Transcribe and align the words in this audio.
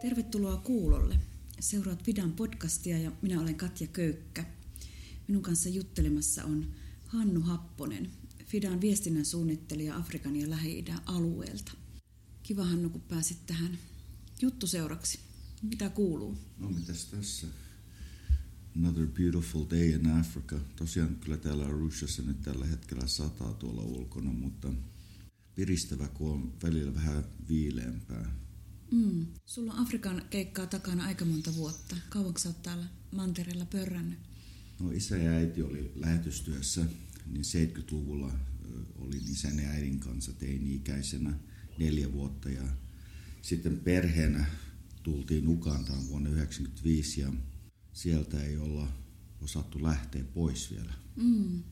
Tervetuloa 0.00 0.56
kuulolle. 0.56 1.18
Seuraat 1.60 2.06
Vidan 2.06 2.32
podcastia 2.32 2.98
ja 2.98 3.12
minä 3.22 3.40
olen 3.40 3.54
Katja 3.54 3.86
Köykkä. 3.86 4.44
Minun 5.28 5.42
kanssa 5.42 5.68
juttelemassa 5.68 6.44
on 6.44 6.66
Hannu 7.06 7.40
Happonen, 7.40 8.10
Fidan 8.46 8.80
viestinnän 8.80 9.24
suunnittelija 9.24 9.96
Afrikan 9.96 10.36
ja 10.36 10.50
Lähi-idän 10.50 11.00
alueelta. 11.06 11.72
Kiva 12.42 12.64
Hannu, 12.64 12.90
kun 12.90 13.00
pääsit 13.00 13.46
tähän 13.46 13.78
juttuseuraksi. 14.42 15.18
Mitä 15.62 15.90
kuuluu? 15.90 16.38
No 16.58 16.70
mitäs 16.70 17.04
tässä? 17.04 17.46
Another 18.76 19.06
beautiful 19.06 19.64
day 19.70 19.88
in 19.90 20.10
Africa. 20.10 20.56
Tosiaan 20.76 21.16
kyllä 21.16 21.36
täällä 21.36 21.68
Russiassa 21.68 22.22
nyt 22.22 22.42
tällä 22.42 22.66
hetkellä 22.66 23.06
sataa 23.06 23.52
tuolla 23.52 23.82
ulkona, 23.82 24.32
mutta 24.32 24.72
piristävä, 25.54 26.08
kun 26.08 26.30
on 26.30 26.52
välillä 26.62 26.94
vähän 26.94 27.24
viileämpää. 27.48 28.49
Mm. 28.90 29.26
Sulla 29.46 29.72
on 29.72 29.78
Afrikan 29.78 30.22
keikkaa 30.30 30.66
takana 30.66 31.04
aika 31.04 31.24
monta 31.24 31.54
vuotta. 31.54 31.96
Kauanko 32.08 32.38
sä 32.38 32.48
oot 32.48 32.62
täällä 32.62 32.86
mantereella 33.12 33.64
pörrännyt? 33.64 34.18
No 34.80 34.90
isä 34.90 35.16
ja 35.16 35.30
äiti 35.30 35.62
oli 35.62 35.92
lähetystyössä, 35.94 36.84
niin 37.26 37.44
70-luvulla 37.44 38.32
olin 38.98 39.32
isän 39.32 39.58
ja 39.58 39.70
äidin 39.70 40.00
kanssa 40.00 40.32
teini-ikäisenä 40.32 41.34
neljä 41.78 42.12
vuotta 42.12 42.50
ja 42.50 42.62
sitten 43.42 43.80
perheenä 43.80 44.46
tultiin 45.02 45.48
Ukantaan 45.48 46.08
vuonna 46.08 46.28
1995 46.28 47.20
ja 47.20 47.32
sieltä 47.92 48.42
ei 48.42 48.56
olla 48.56 48.88
osattu 49.40 49.82
lähteä 49.82 50.24
pois 50.24 50.70
vielä. 50.70 50.92
Mm. 51.16 51.62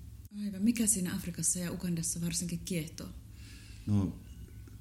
Aivan. 0.44 0.62
Mikä 0.62 0.86
siinä 0.86 1.14
Afrikassa 1.14 1.58
ja 1.58 1.72
Ukandassa 1.72 2.20
varsinkin 2.20 2.58
kiehtoo? 2.58 3.08
No, 3.86 4.20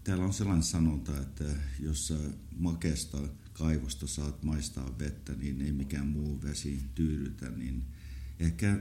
täällä 0.07 0.25
on 0.25 0.33
sellainen 0.33 0.63
sanonta, 0.63 1.21
että 1.21 1.43
jos 1.79 2.07
sä 2.07 2.17
makeasta 2.57 3.17
kaivosta 3.53 4.07
saat 4.07 4.43
maistaa 4.43 4.99
vettä, 4.99 5.33
niin 5.33 5.61
ei 5.61 5.71
mikään 5.71 6.07
muu 6.07 6.41
vesi 6.41 6.81
tyydytä, 6.95 7.49
niin 7.49 7.83
ehkä 8.39 8.79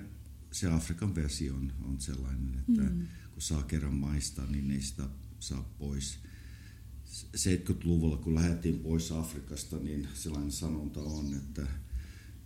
se 0.53 0.71
Afrikan 0.71 1.15
vesi 1.15 1.51
on, 1.51 1.73
on 1.85 2.01
sellainen, 2.01 2.59
että 2.59 2.83
mm. 2.83 3.07
kun 3.33 3.43
saa 3.43 3.63
kerran 3.63 3.95
maistaa, 3.95 4.47
niin 4.47 4.71
ei 4.71 4.83
sitä 4.83 5.03
saa 5.39 5.63
pois. 5.79 6.19
70-luvulla, 7.37 8.17
kun 8.17 8.35
lähdettiin 8.35 8.79
pois 8.79 9.13
Afrikasta, 9.13 9.77
niin 9.77 10.09
sellainen 10.15 10.53
sanonta 10.53 11.01
on, 11.01 11.35
että, 11.35 11.67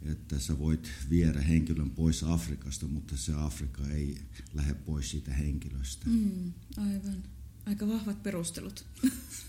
että 0.02 0.38
sä 0.38 0.58
voit 0.58 0.90
viedä 1.10 1.40
henkilön 1.40 1.90
pois 1.90 2.24
Afrikasta, 2.24 2.88
mutta 2.88 3.16
se 3.16 3.32
Afrika 3.34 3.88
ei 3.88 4.18
lähde 4.54 4.74
pois 4.74 5.10
siitä 5.10 5.34
henkilöstä. 5.34 6.06
Mm, 6.10 6.52
aivan. 6.76 7.22
Aika 7.66 7.88
vahvat 7.88 8.22
perustelut. 8.22 8.86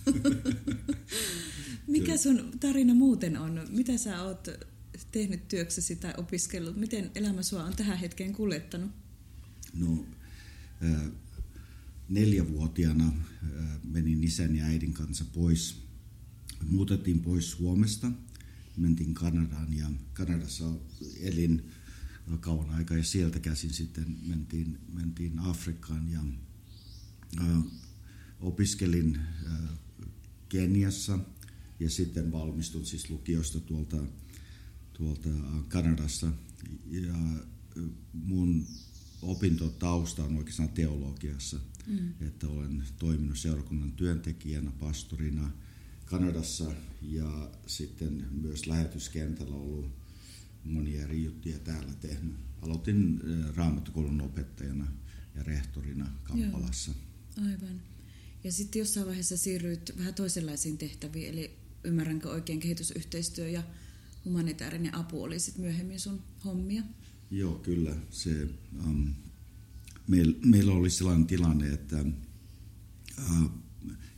Mikä 1.88 2.18
sun 2.18 2.52
tarina 2.60 2.94
muuten 2.94 3.38
on? 3.38 3.68
Mitä 3.70 3.98
sä 3.98 4.24
oot 4.24 4.48
tehnyt 5.12 5.48
työksesi 5.48 5.96
tai 5.96 6.14
opiskellut? 6.18 6.78
Miten 6.78 7.12
elämä 7.16 7.44
sua 7.44 7.64
on 7.64 7.76
tähän 7.76 7.98
hetkeen 7.98 8.34
kuljettanut? 8.34 8.92
No, 9.74 10.06
neljävuotiaana 12.10 13.14
menin 13.84 14.24
isän 14.24 14.56
ja 14.56 14.66
äidin 14.66 14.94
kanssa 14.94 15.26
pois. 15.34 15.82
Muutettiin 16.70 17.22
pois 17.22 17.52
Suomesta, 17.52 18.12
mentiin 18.78 19.14
Kanadaan 19.14 19.78
ja 19.78 19.92
Kanadassa 20.14 20.74
elin 21.22 21.72
kauan 22.40 22.70
aikaa 22.70 22.98
ja 22.98 23.04
sieltä 23.04 23.40
käsin 23.40 23.74
sitten 23.74 24.18
mentiin, 24.28 24.80
mentiin 24.94 25.40
Afrikkaan 25.40 26.12
ja 26.12 26.22
opiskelin 28.42 29.20
Keniassa 30.50 31.20
ja 31.80 31.90
sitten 31.90 32.32
valmistun 32.32 32.86
siis 32.86 33.10
lukiosta 33.10 33.60
tuolta, 33.60 33.98
tuolta 34.94 35.30
Kanadassa. 35.68 36.32
Ja 36.90 37.16
mun 38.14 38.66
opintotausta 39.22 40.24
on 40.24 40.38
oikeastaan 40.38 40.70
teologiassa, 40.70 41.60
mm. 41.88 42.14
että 42.22 42.48
olen 42.48 42.84
toiminut 43.00 43.38
seurakunnan 43.38 43.92
työntekijänä, 43.92 44.72
pastorina 44.72 45.52
Kanadassa 46.06 46.72
ja 47.02 47.52
sitten 47.68 48.28
myös 48.32 48.68
lähetyskentällä 48.68 49.56
ollut 49.56 49.92
monia 50.64 51.04
eri 51.04 51.24
juttuja 51.24 51.60
täällä 51.60 51.94
tehnyt. 51.94 52.36
Aloitin 52.62 53.22
raamattokoulun 53.56 54.22
opettajana 54.22 54.88
ja 55.36 55.44
rehtorina 55.44 56.12
Kampalassa. 56.24 56.92
Joo, 57.38 57.48
aivan. 57.48 57.82
Ja 58.44 58.52
sitten 58.52 58.80
jossain 58.80 59.08
vaiheessa 59.08 59.38
siirryit 59.38 59.98
vähän 59.98 60.14
toisenlaisiin 60.14 60.78
tehtäviin, 60.78 61.30
eli 61.30 61.58
ymmärränkö 61.84 62.30
oikein 62.30 62.60
kehitysyhteistyö 62.60 63.50
ja 63.50 63.64
humanitaarinen 64.26 64.96
apu 64.96 65.24
oli 65.24 65.40
sitten 65.40 65.62
myöhemmin 65.62 66.00
sun 66.00 66.22
hommia? 66.46 66.84
Joo, 67.32 67.54
kyllä. 67.56 67.96
Se, 68.10 68.48
um, 68.86 69.14
meil, 70.08 70.34
meillä 70.46 70.74
oli 70.74 70.90
sellainen 70.90 71.28
tilanne, 71.28 71.74
että 71.74 72.06
uh, 73.18 73.52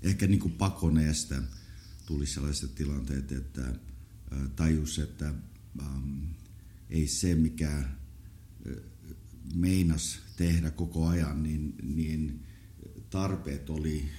ehkä 0.02 0.28
niin 0.28 0.40
kuin 0.40 0.54
pakoneesta 0.54 1.44
tuli 2.06 2.26
sellaiset 2.26 2.76
tilanteet, 2.76 3.32
että 3.32 3.70
uh, 3.70 4.50
tajus, 4.56 5.00
että 5.00 5.34
um, 5.82 6.28
ei 6.90 7.08
se, 7.08 7.36
mikä 7.36 7.90
uh, 8.66 8.82
meinas 9.56 10.20
tehdä 10.38 10.72
koko 10.72 11.08
ajan, 11.08 11.44
niin, 11.44 11.76
niin 11.96 12.44
tarpeet 13.14 13.70
oli 13.70 14.10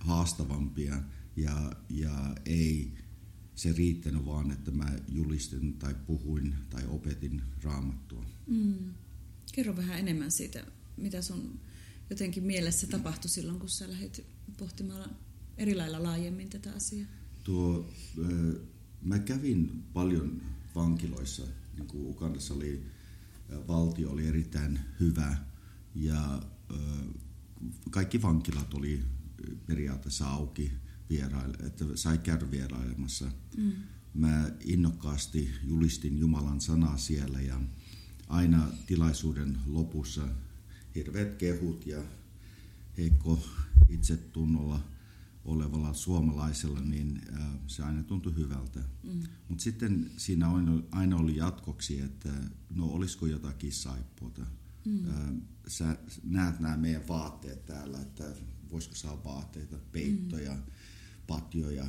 haastavampia 0.00 1.02
ja, 1.36 1.72
ja 1.88 2.36
ei 2.46 2.92
se 3.54 3.72
riittänyt 3.72 4.26
vaan, 4.26 4.50
että 4.50 4.70
mä 4.70 4.92
julistin 5.08 5.72
tai 5.72 5.94
puhuin 6.06 6.54
tai 6.70 6.82
opetin 6.88 7.42
raamattua. 7.62 8.24
Mm. 8.46 8.94
Kerro 9.52 9.76
vähän 9.76 9.98
enemmän 9.98 10.30
siitä, 10.30 10.66
mitä 10.96 11.22
sun 11.22 11.60
jotenkin 12.10 12.44
mielessä 12.44 12.86
tapahtui 12.86 13.30
silloin, 13.30 13.58
kun 13.58 13.68
sä 13.68 13.90
lähdit 13.90 14.26
pohtimaan 14.56 15.10
eri 15.56 15.74
lailla 15.74 16.02
laajemmin 16.02 16.50
tätä 16.50 16.72
asiaa? 16.72 17.08
Tuo, 17.44 17.90
mä 19.02 19.18
kävin 19.18 19.82
paljon 19.92 20.42
vankiloissa, 20.74 21.42
niin 21.76 21.86
kuin 21.86 22.06
Ukandassa 22.06 22.54
oli, 22.54 22.86
valtio 23.68 24.10
oli 24.10 24.26
erittäin 24.26 24.78
hyvä 25.00 25.36
ja 25.94 26.42
kaikki 27.90 28.22
vankilat 28.22 28.74
oli 28.74 29.04
periaatteessa 29.66 30.26
auki 30.26 30.72
vieraille, 31.10 31.56
että 31.66 31.84
sai 31.94 32.18
käydä 32.18 32.50
vierailemassa. 32.50 33.30
Mm. 33.56 33.72
Mä 34.14 34.50
innokkaasti 34.60 35.50
julistin 35.64 36.18
Jumalan 36.18 36.60
sanaa 36.60 36.96
siellä 36.96 37.40
ja 37.40 37.60
aina 38.28 38.68
tilaisuuden 38.86 39.58
lopussa 39.66 40.28
hirveät 40.94 41.34
kehut 41.34 41.86
ja 41.86 42.02
heikko 42.98 43.46
itsetunnolla 43.88 44.80
olevalla 45.44 45.94
suomalaisella, 45.94 46.80
niin 46.80 47.20
se 47.66 47.82
aina 47.82 48.02
tuntui 48.02 48.36
hyvältä. 48.36 48.80
Mm. 49.02 49.22
Mutta 49.48 49.64
sitten 49.64 50.10
siinä 50.16 50.48
aina 50.90 51.16
oli 51.16 51.36
jatkoksi, 51.36 52.00
että 52.00 52.32
no 52.74 52.86
olisiko 52.86 53.26
jotakin 53.26 53.72
saippuota. 53.72 54.46
Mm. 54.84 55.40
Sä 55.66 55.96
näet 56.24 56.60
nämä 56.60 56.76
meidän 56.76 57.08
vaatteet 57.08 57.66
täällä, 57.66 58.00
että 58.00 58.24
voisiko 58.70 58.94
saada 58.94 59.24
vaatteita, 59.24 59.76
peittoja, 59.92 60.54
mm. 60.54 60.62
patjoja. 61.26 61.86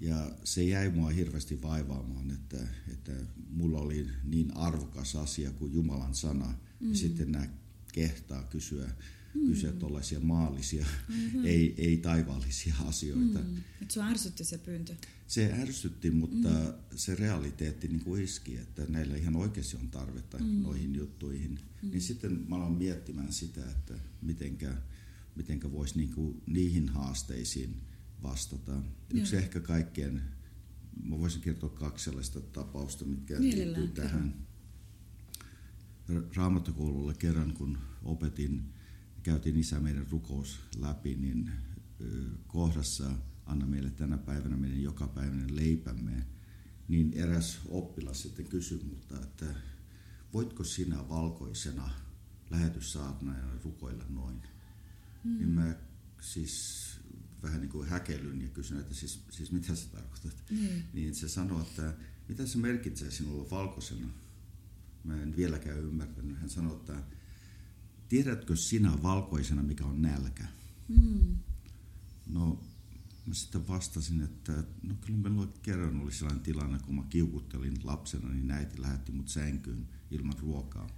Ja 0.00 0.30
se 0.44 0.64
jäi 0.64 0.90
mua 0.90 1.10
hirveästi 1.10 1.62
vaivaamaan, 1.62 2.30
että, 2.30 2.58
että 2.92 3.12
mulla 3.50 3.78
oli 3.78 4.06
niin 4.24 4.56
arvokas 4.56 5.16
asia 5.16 5.50
kuin 5.50 5.72
Jumalan 5.72 6.14
sana. 6.14 6.54
Mm. 6.80 6.88
Ja 6.88 6.96
sitten 6.96 7.32
nämä 7.32 7.46
kehtaa 7.92 8.42
kysyä, 8.42 8.90
mm. 9.36 9.78
tuollaisia 9.78 10.20
maallisia, 10.20 10.86
mm-hmm. 11.08 11.44
ei, 11.44 11.74
ei 11.78 11.96
taivaallisia 11.96 12.74
asioita. 12.84 13.38
Mm. 13.38 13.56
Et 13.82 13.90
sua 13.90 14.06
ärsytti 14.06 14.44
se 14.44 14.58
pyyntö? 14.58 14.94
Se 15.26 15.52
ärsytti, 15.52 16.10
mutta 16.10 16.48
mm. 16.48 16.74
se 16.96 17.14
realiteetti 17.14 17.88
niin 17.88 18.00
kuin 18.00 18.22
iski, 18.22 18.56
että 18.56 18.82
näillä 18.88 19.16
ihan 19.16 19.36
oikeasti 19.36 19.76
on 19.76 19.88
tarvetta 19.88 20.38
mm. 20.38 20.62
noihin 20.62 20.94
juttuihin. 20.94 21.60
Mm. 21.82 21.90
Niin 21.90 22.02
sitten 22.02 22.44
mä 22.48 22.56
aloin 22.56 22.72
miettimään 22.72 23.32
sitä, 23.32 23.70
että 23.70 23.94
mitenkä, 24.22 24.76
mitenkä 25.36 25.72
voisi 25.72 25.96
niin 25.96 26.10
kuin 26.14 26.42
niihin 26.46 26.88
haasteisiin 26.88 27.80
vastata. 28.22 28.82
Yksi 29.14 29.34
Joo. 29.34 29.42
ehkä 29.42 29.60
kaikkien, 29.60 30.22
mä 31.04 31.18
voisin 31.18 31.40
kertoa 31.40 31.70
kaksi 31.70 32.04
sellaista 32.04 32.40
tapausta, 32.40 33.04
mitkä 33.04 33.40
liittyy 33.40 33.88
tähän. 33.88 34.46
Raamattokoululla 36.36 37.14
kerran, 37.14 37.52
kun 37.52 37.78
opetin, 38.02 38.64
käytiin 39.26 39.56
isä 39.56 39.80
meidän 39.80 40.06
rukous 40.10 40.60
läpi, 40.76 41.14
niin 41.14 41.50
kohdassa 42.46 43.10
anna 43.46 43.66
meille 43.66 43.90
tänä 43.90 44.18
päivänä 44.18 44.56
meidän 44.56 44.82
jokapäiväinen 44.82 45.56
leipämme, 45.56 46.26
niin 46.88 47.12
eräs 47.12 47.58
oppilas 47.68 48.22
sitten 48.22 48.46
kysyi 48.46 48.84
multa, 48.84 49.22
että 49.22 49.46
voitko 50.32 50.64
sinä 50.64 51.08
valkoisena 51.08 51.90
lähetyssaarnaajana 52.50 53.58
rukoilla 53.64 54.04
noin? 54.08 54.42
Mm. 55.24 55.38
Niin 55.38 55.48
mä 55.48 55.74
siis 56.20 56.86
vähän 57.42 57.60
niin 57.60 57.70
kuin 57.70 57.88
häkelyn 57.88 58.42
ja 58.42 58.48
kysyin, 58.48 58.80
että 58.80 58.94
siis, 58.94 59.24
siis 59.30 59.52
mitä 59.52 59.74
sä 59.74 59.88
tarkoitat. 59.88 60.44
Niin. 60.50 60.84
Niin 60.92 61.14
se 61.14 61.28
sanoi, 61.28 61.62
että 61.62 61.94
mitä 62.28 62.46
se 62.46 62.58
merkitsee 62.58 63.10
sinulla 63.10 63.50
valkoisena. 63.50 64.08
Mä 65.04 65.22
en 65.22 65.36
vieläkään 65.36 65.78
ymmärtänyt. 65.78 66.38
Hän 66.38 66.50
sanoi, 66.50 66.76
että 66.76 67.02
tiedätkö 68.08 68.56
sinä 68.56 69.02
valkoisena, 69.02 69.62
mikä 69.62 69.84
on 69.84 70.02
nälkä? 70.02 70.46
Mm. 70.88 71.36
No, 72.26 72.64
mä 73.26 73.34
sitten 73.34 73.68
vastasin, 73.68 74.22
että 74.22 74.64
no 74.82 74.94
kyllä 75.00 75.18
meillä 75.18 75.48
kerran 75.62 76.00
oli 76.00 76.12
sellainen 76.12 76.42
tilanne, 76.42 76.78
kun 76.78 76.94
mä 76.94 77.04
kiukuttelin 77.10 77.76
lapsena, 77.84 78.28
niin 78.28 78.50
äiti 78.50 78.82
lähetti 78.82 79.12
mut 79.12 79.28
sänkyyn 79.28 79.88
ilman 80.10 80.38
ruokaa. 80.38 80.90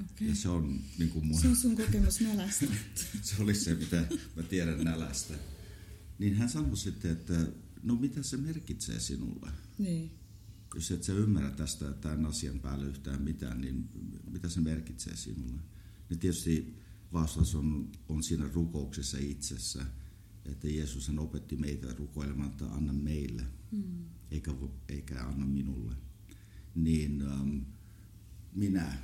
Okay. 0.00 0.28
Ja 0.28 0.34
se 0.34 0.48
on 0.48 0.80
niin 0.98 1.10
kuin 1.10 1.26
mun... 1.26 1.40
Se 1.40 1.48
on 1.48 1.56
sun 1.56 1.76
kokemus 1.76 2.20
nälästä. 2.20 2.66
se 3.22 3.42
oli 3.42 3.54
se, 3.54 3.74
mitä 3.74 4.06
mä 4.36 4.42
tiedän 4.42 4.84
nälästä. 4.84 5.34
Niin 6.18 6.36
hän 6.36 6.48
sanoi 6.48 6.76
sitten, 6.76 7.10
että 7.10 7.46
no 7.82 7.94
mitä 7.94 8.22
se 8.22 8.36
merkitsee 8.36 9.00
sinulle? 9.00 9.50
niin. 9.78 10.10
Jos 10.74 10.90
et 10.90 11.02
sä 11.02 11.12
ymmärrä 11.12 11.50
tästä 11.50 11.92
tämän 11.92 12.26
asian 12.26 12.60
päälle 12.60 12.86
yhtään 12.86 13.22
mitään, 13.22 13.60
niin 13.60 13.88
mitä 14.30 14.48
se 14.48 14.60
merkitsee 14.60 15.16
sinulle? 15.16 15.60
Niin 16.10 16.18
tietysti 16.18 16.78
vastaus 17.12 17.54
on, 17.54 17.92
on 18.08 18.22
siinä 18.22 18.48
rukouksessa 18.52 19.18
itsessä, 19.20 19.86
että 20.44 20.68
Jeesus 20.68 21.08
hän 21.08 21.18
opetti 21.18 21.56
meitä 21.56 21.94
rukoilemaan, 21.98 22.50
että 22.50 22.66
anna 22.66 22.92
meille, 22.92 23.42
Mm. 23.72 24.04
eikä, 24.30 24.54
eikä 24.88 25.24
anna 25.24 25.46
minulle. 25.46 25.94
Niin 26.74 27.22
ähm, 27.22 27.58
minä 28.54 28.98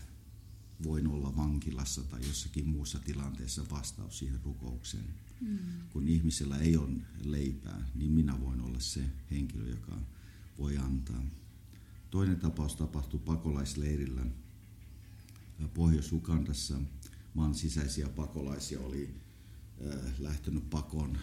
voin 0.82 1.06
olla 1.06 1.36
vankilassa 1.36 2.02
tai 2.02 2.20
jossakin 2.26 2.68
muussa 2.68 2.98
tilanteessa 2.98 3.64
vastaus 3.70 4.18
siihen 4.18 4.40
rukoukseen. 4.44 5.04
Mm. 5.40 5.58
Kun 5.92 6.08
ihmisellä 6.08 6.58
ei 6.58 6.76
ole 6.76 6.92
leipää, 7.24 7.88
niin 7.94 8.12
minä 8.12 8.40
voin 8.40 8.60
olla 8.60 8.80
se 8.80 9.04
henkilö, 9.30 9.68
joka 9.70 9.98
voi 10.58 10.76
antaa. 10.78 11.24
Toinen 12.10 12.40
tapaus 12.40 12.76
tapahtui 12.76 13.20
pakolaisleirillä 13.20 14.26
Pohjois-Ugandassa. 15.68 16.80
Maan 17.34 17.54
sisäisiä 17.54 18.08
pakolaisia 18.08 18.80
oli 18.80 19.14
äh, 19.86 20.12
lähtenyt 20.18 20.70
pakoon 20.70 21.18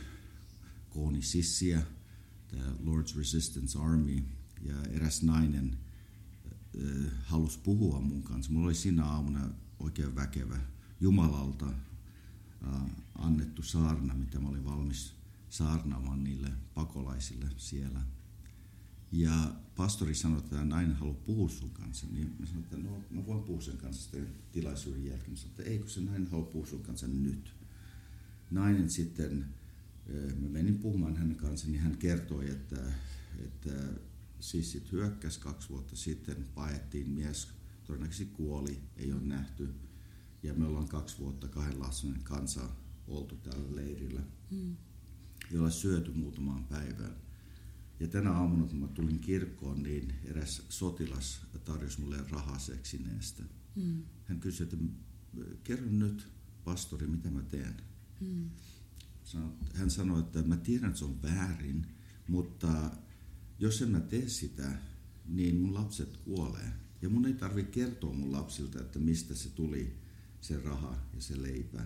Kooni 0.89 1.21
Sissiä, 1.21 1.83
tämä 2.47 2.71
Lord's 2.71 3.17
Resistance 3.17 3.79
Army, 3.79 4.23
ja 4.61 4.83
eräs 4.91 5.23
nainen 5.23 5.77
halusi 7.23 7.59
puhua 7.59 8.01
mun 8.01 8.23
kanssa. 8.23 8.51
Mulla 8.51 8.65
oli 8.65 8.75
siinä 8.75 9.05
aamuna 9.05 9.49
oikein 9.79 10.15
väkevä 10.15 10.59
Jumalalta 10.99 11.73
annettu 13.15 13.63
saarna, 13.63 14.13
mitä 14.13 14.39
mä 14.39 14.49
olin 14.49 14.65
valmis 14.65 15.15
saarnaamaan 15.49 16.23
niille 16.23 16.51
pakolaisille 16.73 17.49
siellä. 17.57 18.01
Ja 19.11 19.55
pastori 19.75 20.15
sanoi, 20.15 20.39
että 20.39 20.65
nainen 20.65 20.95
haluaa 20.95 21.17
puhua 21.25 21.49
sun 21.49 21.69
kanssa. 21.69 22.07
Niin 22.11 22.35
mä 22.39 22.45
sanoin, 22.45 22.63
että 22.63 22.77
no, 22.77 23.03
mä 23.09 23.25
voin 23.25 23.43
puhua 23.43 23.61
sen 23.61 23.77
kanssa 23.77 24.03
sitten 24.03 24.27
tilaisuuden 24.51 25.05
jälkeen. 25.05 25.29
Mä 25.29 25.35
sanoin, 25.35 25.59
että 25.59 25.71
eikö 25.71 25.89
se 25.89 26.01
nainen 26.01 26.27
halua 26.27 26.45
puhua 26.45 26.67
sun 26.67 26.83
kanssa 26.83 27.07
nyt. 27.07 27.53
Nainen 28.51 28.89
sitten, 28.89 29.45
mä 30.41 30.49
menin 30.49 30.79
puhumaan 30.79 31.15
hänen 31.17 31.35
kanssaan, 31.35 31.71
niin 31.71 31.81
hän 31.81 31.97
kertoi, 31.97 32.49
että, 32.49 32.91
että 33.39 33.71
sissit 34.39 34.91
hyökkäs 34.91 35.37
kaksi 35.37 35.69
vuotta 35.69 35.95
sitten, 35.95 36.45
paettiin 36.55 37.09
mies, 37.09 37.47
todennäköisesti 37.83 38.33
kuoli, 38.33 38.79
ei 38.97 39.13
ole 39.13 39.21
nähty. 39.21 39.73
Ja 40.43 40.53
me 40.53 40.65
ollaan 40.65 40.87
kaksi 40.87 41.17
vuotta 41.19 41.47
kahden 41.47 41.79
lapsen 41.79 42.19
kanssa 42.23 42.69
oltu 43.07 43.35
täällä 43.35 43.75
leirillä, 43.75 44.21
Mm. 44.51 44.75
jolla 45.51 45.69
syöty 45.69 46.11
muutamaan 46.13 46.63
päivään. 46.63 47.15
Ja 47.99 48.07
tänä 48.07 48.31
aamuna, 48.31 48.65
kun 48.65 48.79
mä 48.79 48.87
tulin 48.87 49.19
kirkkoon, 49.19 49.83
niin 49.83 50.13
eräs 50.25 50.61
sotilas 50.69 51.41
tarjosi 51.65 52.01
mulle 52.01 52.17
rahaa 52.29 52.59
seksineestä. 52.59 53.43
Mm. 53.75 54.03
Hän 54.25 54.39
kysyi, 54.39 54.63
että 54.63 54.77
kerro 55.63 55.85
nyt, 55.89 56.27
pastori, 56.63 57.07
mitä 57.07 57.31
mä 57.31 57.41
teen. 57.41 57.75
Mm. 58.21 58.49
Hän 59.73 59.89
sanoi, 59.89 60.19
että 60.19 60.41
mä 60.41 60.57
tiedän, 60.57 60.87
että 60.87 60.99
se 60.99 61.05
on 61.05 61.21
väärin, 61.21 61.87
mutta 62.27 62.91
jos 63.59 63.81
en 63.81 63.89
mä 63.89 63.99
tee 63.99 64.29
sitä, 64.29 64.77
niin 65.25 65.55
mun 65.55 65.73
lapset 65.73 66.17
kuolee. 66.17 66.73
Ja 67.01 67.09
mun 67.09 67.25
ei 67.25 67.33
tarvi 67.33 67.63
kertoa 67.63 68.13
mun 68.13 68.31
lapsilta, 68.31 68.79
että 68.79 68.99
mistä 68.99 69.35
se 69.35 69.49
tuli, 69.49 69.97
se 70.41 70.57
raha 70.57 70.95
ja 71.13 71.21
se 71.21 71.41
leipä. 71.41 71.85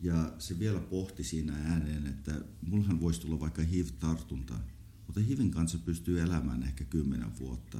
Ja 0.00 0.34
se 0.38 0.58
vielä 0.58 0.80
pohti 0.80 1.24
siinä 1.24 1.56
ääneen, 1.56 2.06
että 2.06 2.40
mullahan 2.62 3.00
voisi 3.00 3.20
tulla 3.20 3.40
vaikka 3.40 3.62
HIV-tartunta, 3.62 4.54
mutta 5.06 5.20
HIVin 5.20 5.50
kanssa 5.50 5.78
pystyy 5.78 6.20
elämään 6.20 6.62
ehkä 6.62 6.84
kymmenen 6.84 7.38
vuotta. 7.38 7.78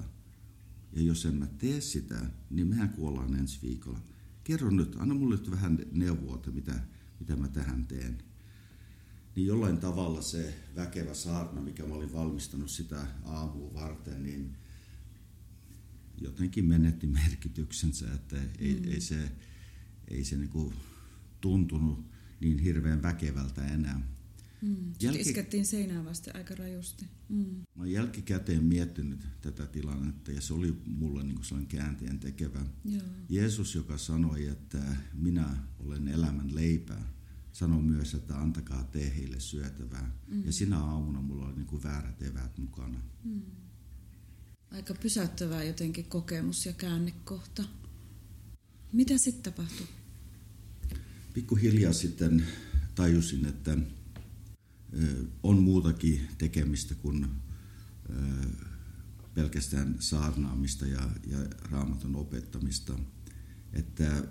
Ja 0.93 1.03
jos 1.03 1.27
en 1.27 1.35
mä 1.35 1.47
tee 1.47 1.81
sitä, 1.81 2.27
niin 2.51 2.67
mehän 2.67 2.89
kuollaan 2.89 3.35
ensi 3.35 3.59
viikolla. 3.63 4.01
Kerro 4.45 4.71
nyt, 4.71 4.97
anna 4.97 5.15
mulle 5.15 5.37
nyt 5.37 5.51
vähän 5.51 5.79
neuvoa, 5.93 6.37
että 6.37 6.51
mitä, 6.51 6.81
mitä 7.21 7.37
mä 7.37 7.49
tähän 7.49 7.87
teen. 7.87 8.19
Niin 9.37 9.47
jollain 9.47 9.79
tavalla 9.79 10.23
se 10.23 10.55
väkevä 10.77 11.15
saarna, 11.15 11.61
mikä 11.61 11.87
mä 11.87 11.95
olin 11.95 12.13
valmistanut 12.13 12.71
sitä 12.71 13.07
aamua 13.25 13.75
varten, 13.75 14.23
niin 14.23 14.57
jotenkin 16.19 16.65
menetti 16.65 17.07
merkityksensä, 17.07 18.13
että 18.15 18.37
ei, 18.59 18.75
Mm. 18.75 18.85
ei 18.85 19.01
se, 19.01 19.33
ei 20.09 20.25
se 20.25 20.37
niinku 20.37 20.73
tuntunut 21.41 22.05
niin 22.41 22.59
hirveän 22.59 23.03
väkevältä 23.03 23.67
enää. 23.67 24.16
Mm. 24.67 24.93
Jälki- 25.03 25.21
iskettiin 25.21 25.67
seinään 25.67 26.05
vasten 26.05 26.37
aika 26.37 26.55
rajusti. 26.55 27.07
Mm. 27.29 27.45
Mä 27.75 27.83
oon 27.83 27.93
jälkikäteen 27.93 28.65
miettinyt 28.65 29.21
tätä 29.41 29.67
tilannetta 29.67 30.33
ja 30.33 30.41
se 30.41 30.55
oli 30.55 30.77
mulle 30.87 31.25
niin 31.25 31.45
sellainen 31.45 31.69
käänteen 31.69 32.19
tekevä. 32.19 32.67
Joo. 32.85 33.03
Jeesus, 33.29 33.75
joka 33.75 33.99
sanoi, 33.99 34.47
että 34.47 34.97
minä 35.15 35.57
olen 35.79 36.09
elämän 36.09 36.55
leipä, 36.55 36.97
sanoi 37.53 37.83
myös, 37.83 38.15
että 38.15 38.39
antakaa 38.39 38.85
te 38.85 39.13
heille 39.17 39.41
syötävää. 39.41 40.11
Mm. 40.27 40.45
Ja 40.47 40.53
sinä 40.53 40.79
aamuna 40.79 41.21
mulla 41.23 41.47
oli 41.47 41.57
niin 41.57 41.67
kuin 41.67 41.83
väärät 41.83 42.23
eväät 42.23 42.59
mukana. 42.59 43.01
Mm. 43.25 43.43
Aika 44.71 44.95
pysäyttävää 44.95 45.65
jotenkin 45.65 46.05
kokemus 46.05 46.67
ja 46.67 46.73
käännekohta. 46.73 47.65
Mitä 48.93 49.19
sitten 49.19 49.53
tapahtui? 49.53 49.87
Pikkuhiljaa 51.35 51.93
sitten 51.93 52.47
tajusin, 52.95 53.47
että 53.47 53.79
on 55.43 55.63
muutakin 55.63 56.21
tekemistä 56.39 56.95
kuin 56.95 57.27
pelkästään 59.35 59.97
saarnaamista 60.01 60.87
ja, 60.87 61.11
ja 61.27 61.39
raamatun 61.71 62.17
opettamista. 62.17 62.99
Että 63.73 64.25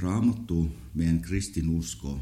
raamattu, 0.00 0.72
meidän 0.94 1.20
kristinusko 1.20 2.20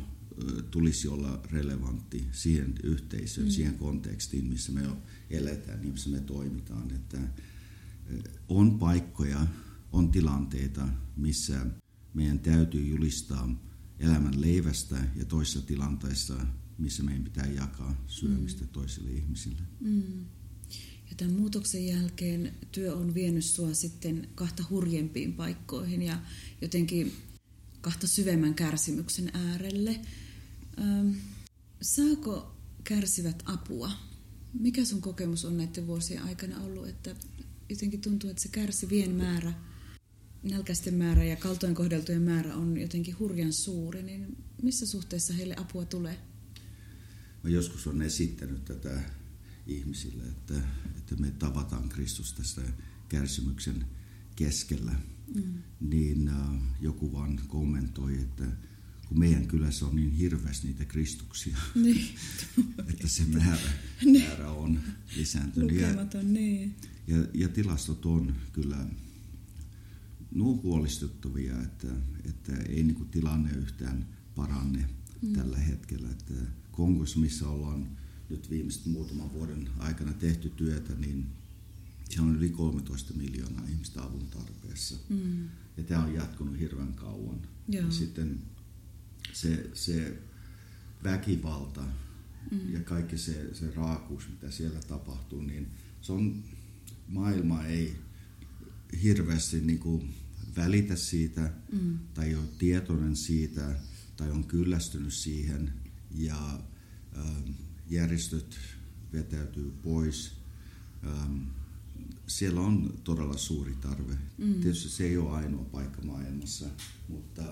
tulisi 0.70 1.08
olla 1.08 1.40
relevantti 1.50 2.26
siihen 2.32 2.74
yhteisöön, 2.82 3.46
Mm. 3.46 3.50
siihen 3.50 3.78
kontekstiin, 3.78 4.46
missä 4.46 4.72
me 4.72 4.82
eletään, 5.30 5.80
niin 5.80 5.92
missä 5.92 6.10
me 6.10 6.20
toimitaan. 6.20 6.90
Että 6.90 7.18
on 8.48 8.78
paikkoja, 8.78 9.46
on 9.92 10.10
tilanteita, 10.10 10.88
missä 11.16 11.66
meidän 12.14 12.38
täytyy 12.38 12.86
julistaa 12.86 13.62
elämän 13.98 14.40
leivästä 14.40 14.96
ja 15.16 15.24
toisessa 15.24 15.62
tilanteessa, 15.62 16.46
missä 16.78 17.02
meidän 17.02 17.24
pitää 17.24 17.46
jakaa 17.46 18.04
syömistä 18.06 18.64
Mm. 18.64 18.68
toisille 18.68 19.10
ihmisille. 19.10 19.62
Mm. 19.80 20.24
Ja 21.10 21.14
tämän 21.16 21.34
muutoksen 21.34 21.86
jälkeen 21.86 22.54
työ 22.72 22.94
on 22.96 23.14
vienyt 23.14 23.44
sua 23.44 23.74
sitten 23.74 24.28
kahta 24.34 24.64
hurjempiin 24.70 25.32
paikkoihin 25.32 26.02
ja 26.02 26.20
jotenkin 26.60 27.12
kahta 27.80 28.06
syvemmän 28.06 28.54
kärsimyksen 28.54 29.30
äärelle. 29.34 30.00
Ähm, 30.80 31.10
saako 31.82 32.56
kärsivät 32.84 33.42
apua? 33.44 33.90
Mikä 34.60 34.84
sun 34.84 35.00
kokemus 35.00 35.44
on 35.44 35.56
näiden 35.56 35.86
vuosien 35.86 36.22
aikana 36.22 36.60
ollut, 36.60 36.88
että 36.88 37.16
jotenkin 37.68 38.00
tuntuu, 38.00 38.30
että 38.30 38.42
se 38.42 38.48
kärsivien 38.48 39.10
määrä, 39.14 39.52
nälkäisten 40.42 40.94
määrä 40.94 41.24
ja 41.24 41.36
kaltoinkohdeltujen 41.36 42.22
määrä 42.22 42.54
on 42.56 42.76
jotenkin 42.76 43.18
hurjan 43.18 43.52
suuri, 43.52 44.02
niin 44.02 44.36
missä 44.62 44.86
suhteessa 44.86 45.32
heille 45.32 45.54
apua 45.58 45.84
tulee? 45.84 46.18
Mä 47.44 47.50
joskus 47.50 47.86
on 47.86 48.02
esittänyt 48.02 48.64
tätä 48.64 49.02
ihmisille, 49.66 50.22
että, 50.22 50.54
että 50.96 51.16
me 51.16 51.30
tavataan 51.30 51.88
Kristus 51.88 52.32
tästä 52.32 52.60
kärsimyksen 53.08 53.86
keskellä. 54.36 54.94
Mm. 55.34 55.42
Niin 55.80 56.28
äh, 56.28 56.48
joku 56.80 57.12
vaan 57.12 57.40
kommentoi, 57.48 58.14
että 58.18 58.44
kun 59.08 59.18
meidän 59.18 59.46
kylässä 59.46 59.86
on 59.86 59.96
niin 59.96 60.12
hirveästi 60.12 60.66
niitä 60.66 60.84
Kristuksia, 60.84 61.56
Niin, 61.74 62.08
että 62.90 63.08
se 63.08 63.24
määrä, 63.24 63.70
Niin. 64.04 64.28
määrä 64.28 64.50
on 64.50 64.80
lisääntynyt. 65.16 65.76
Ja, 65.76 65.88
lukematon, 65.88 66.32
niin. 66.32 66.74
ja, 67.06 67.16
ja 67.34 67.48
tilastot 67.48 68.06
on 68.06 68.36
kyllä 68.52 68.86
nuo 70.34 70.60
huolestuttavia, 70.62 71.62
että, 71.62 71.88
että 72.24 72.56
ei 72.56 72.82
niin 72.82 72.94
kuin 72.94 73.08
tilanne 73.08 73.50
yhtään 73.52 74.06
paranne 74.34 74.88
mm. 75.22 75.32
tällä 75.32 75.58
hetkellä. 75.58 76.10
Että 76.10 76.34
Kongossa, 76.78 77.18
missä 77.18 77.48
ollaan 77.48 77.88
nyt 78.28 78.50
viimeiset 78.50 78.86
muutaman 78.86 79.32
vuoden 79.32 79.68
aikana 79.78 80.12
tehty 80.12 80.48
työtä, 80.48 80.94
niin 80.94 81.26
siellä 82.10 82.30
on 82.30 82.36
yli 82.36 82.48
13 82.48 83.14
miljoonaa 83.14 83.64
ihmistä 83.68 84.02
avun 84.02 84.26
tarpeessa. 84.26 84.96
Mm. 85.08 85.48
Ja 85.76 85.82
tämä 85.82 86.04
on 86.04 86.14
jatkunut 86.14 86.58
hirveän 86.58 86.92
kauan. 86.92 87.40
Joo. 87.68 87.84
Ja 87.84 87.90
sitten 87.90 88.38
se, 89.32 89.70
se 89.74 90.18
väkivalta 91.04 91.84
mm. 92.50 92.72
ja 92.72 92.80
kaikki 92.80 93.18
se, 93.18 93.54
se 93.54 93.70
raakuus, 93.70 94.28
mitä 94.28 94.50
siellä 94.50 94.80
tapahtuu, 94.80 95.42
niin 95.42 95.66
se 96.00 96.12
on, 96.12 96.44
maailma 97.08 97.64
ei 97.64 97.96
hirveästi 99.02 99.60
niin 99.60 99.78
kuin 99.78 100.14
välitä 100.56 100.96
siitä 100.96 101.52
mm. 101.72 101.98
tai 102.14 102.34
ole 102.34 102.44
tietoinen 102.58 103.16
siitä 103.16 103.80
tai 104.16 104.30
on 104.30 104.44
kyllästynyt 104.44 105.12
siihen 105.12 105.72
ja 106.10 106.60
ähm, 107.16 107.50
järjestöt 107.90 108.58
vetäytyy 109.12 109.70
pois. 109.82 110.32
Ähm, 111.06 111.42
siellä 112.26 112.60
on 112.60 112.98
todella 113.04 113.36
suuri 113.36 113.74
tarve. 113.74 114.14
Mm. 114.38 114.60
Tietysti 114.60 114.88
se 114.88 115.04
ei 115.04 115.16
ole 115.16 115.30
ainoa 115.30 115.64
paikka 115.64 116.02
maailmassa, 116.02 116.66
mutta 117.08 117.42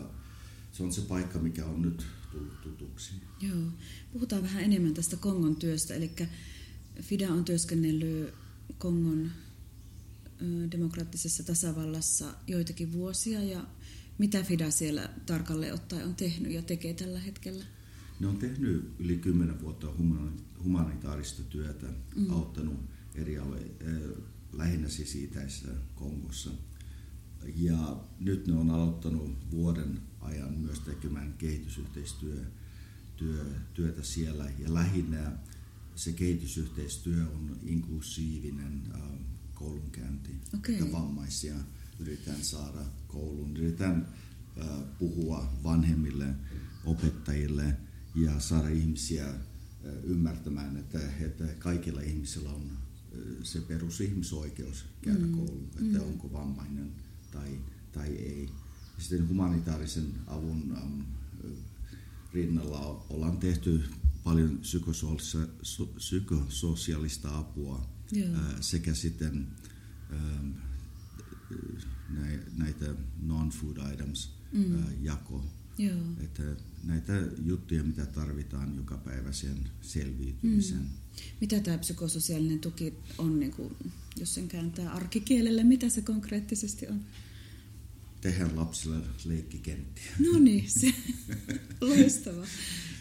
se 0.73 0.83
on 0.83 0.93
se 0.93 1.01
paikka, 1.01 1.39
mikä 1.39 1.67
on 1.67 1.83
nyt 1.83 2.07
tullut 2.33 2.61
tutuksi. 2.61 3.13
Joo. 3.41 3.73
Puhutaan 4.13 4.43
vähän 4.43 4.65
enemmän 4.65 4.95
tästä 4.95 5.17
Kongon 5.17 5.57
työstä. 5.57 5.95
Eli 5.95 6.11
FIDA 7.03 7.29
on 7.29 7.45
työskennellyt 7.45 8.35
Kongon 8.79 9.31
demokraattisessa 10.71 11.43
tasavallassa 11.43 12.35
joitakin 12.47 12.93
vuosia 12.93 13.43
ja 13.43 13.67
mitä 14.19 14.43
FIDA 14.43 14.71
siellä 14.71 15.11
tarkalleen 15.27 15.75
ottaen 15.75 16.07
on 16.07 16.15
tehnyt 16.15 16.53
ja 16.53 16.63
tekee 16.63 16.95
tällä 16.95 17.21
hetkellä? 17.21 17.65
Ne 18.21 18.27
on 18.27 18.37
tehnyt 18.37 18.95
yli 18.99 19.17
kymmenen 19.19 19.61
vuotta 19.61 19.87
humanitaarista 20.65 21.43
työtä, 21.43 21.87
mm. 22.17 22.31
auttanut 22.31 22.81
eri 23.15 23.39
alueita, 23.39 23.85
lähinnä 24.53 24.89
siis 24.89 25.15
itäisessä 25.15 25.69
Kongossa. 25.95 26.51
Ja 27.57 28.01
nyt 28.21 28.47
ne 28.47 28.53
on 28.53 28.71
aloittanut 28.71 29.51
vuoden 29.51 30.01
ajan 30.21 30.53
myös 30.53 30.81
tekemään 30.81 31.35
kehitysyhteistyötä 31.39 32.47
työtä 33.75 34.03
siellä. 34.03 34.51
Ja 34.59 34.75
lähinnä 34.75 35.33
se 35.97 36.13
kehitysyhteistyö 36.13 37.27
on 37.27 37.57
inklusiivinen 37.63 38.83
äh, 38.95 39.01
koulunkäynti. 39.55 40.31
Okay. 40.55 40.75
Ja 40.75 40.93
vammaisia 40.93 41.55
yritetään 41.99 42.45
saada 42.45 42.81
kouluun. 43.09 43.57
Yritetään 43.57 44.09
äh, 44.61 44.67
puhua 44.99 45.53
vanhemmille, 45.65 46.35
opettajille 46.85 47.77
ja 48.17 48.41
saada 48.41 48.69
ihmisiä 48.69 49.29
äh, 49.29 49.37
ymmärtämään, 50.05 50.77
että, 50.77 51.01
että 51.21 51.45
kaikilla 51.59 52.01
ihmisillä 52.01 52.51
on 52.51 52.71
se 53.43 53.61
perusihmisoikeus 53.61 54.85
käydä 55.03 55.27
mm. 55.27 55.33
kouluun, 55.33 55.71
että 55.71 55.99
mm. 55.99 56.05
onko 56.05 56.33
vammainen 56.33 56.93
tai, 57.31 57.59
tai 57.93 58.09
ei. 58.09 58.49
Sitten 58.99 59.29
humanitaarisen 59.29 60.15
avun 60.27 60.77
ähm, 60.77 61.01
rinnalla 62.35 63.07
ollaan 63.11 63.37
tehty 63.37 63.85
paljon 64.25 64.61
psykososiaalista 65.97 67.39
apua 67.39 67.89
Joo. 68.13 68.29
sekä 68.61 68.95
sitten 68.95 69.47
ähm, 70.13 70.51
näitä 72.57 72.95
non-food 73.23 73.93
items 73.93 74.33
mm. 74.53 74.85
jako. 75.03 75.45
Joo. 75.79 76.01
Että 76.21 76.43
näitä 76.85 77.13
juttuja, 77.45 77.85
mitä 77.85 78.07
tarvitaan 78.07 78.77
joka 78.77 78.97
päivä 78.97 79.33
sen 79.33 79.71
selviytymiseen. 79.83 80.81
Mm. 80.81 80.89
Mitä 81.41 81.61
tämä 81.61 81.79
psykososiaalinen 81.79 82.59
tuki 82.59 82.95
on, 83.19 83.41
niin 83.41 83.53
kuin, 83.53 83.77
jos 84.17 84.35
sen 84.35 84.49
kääntää 84.49 84.93
arkikielelle, 84.93 85.65
mitä 85.65 85.89
se 85.89 86.03
konkreettisesti 86.03 86.87
on? 86.87 87.05
Tehdään 88.21 88.57
lapsille 88.57 88.97
leikkikenttiä. 89.25 90.13
No 90.19 90.39
niin, 90.39 90.71
se 90.71 90.95
loistava. 91.81 92.47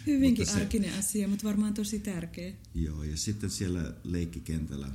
Hyvinkin 0.08 0.46
se, 0.46 0.51
arkinen 0.51 0.94
asia, 0.94 1.27
mutta 1.27 1.48
varmaan 1.48 1.74
tosi 1.74 2.00
tärkeä. 2.00 2.53
Joo, 2.75 3.03
ja 3.03 3.17
sitten 3.17 3.50
siellä 3.50 3.94
leikkikentällä, 4.03 4.91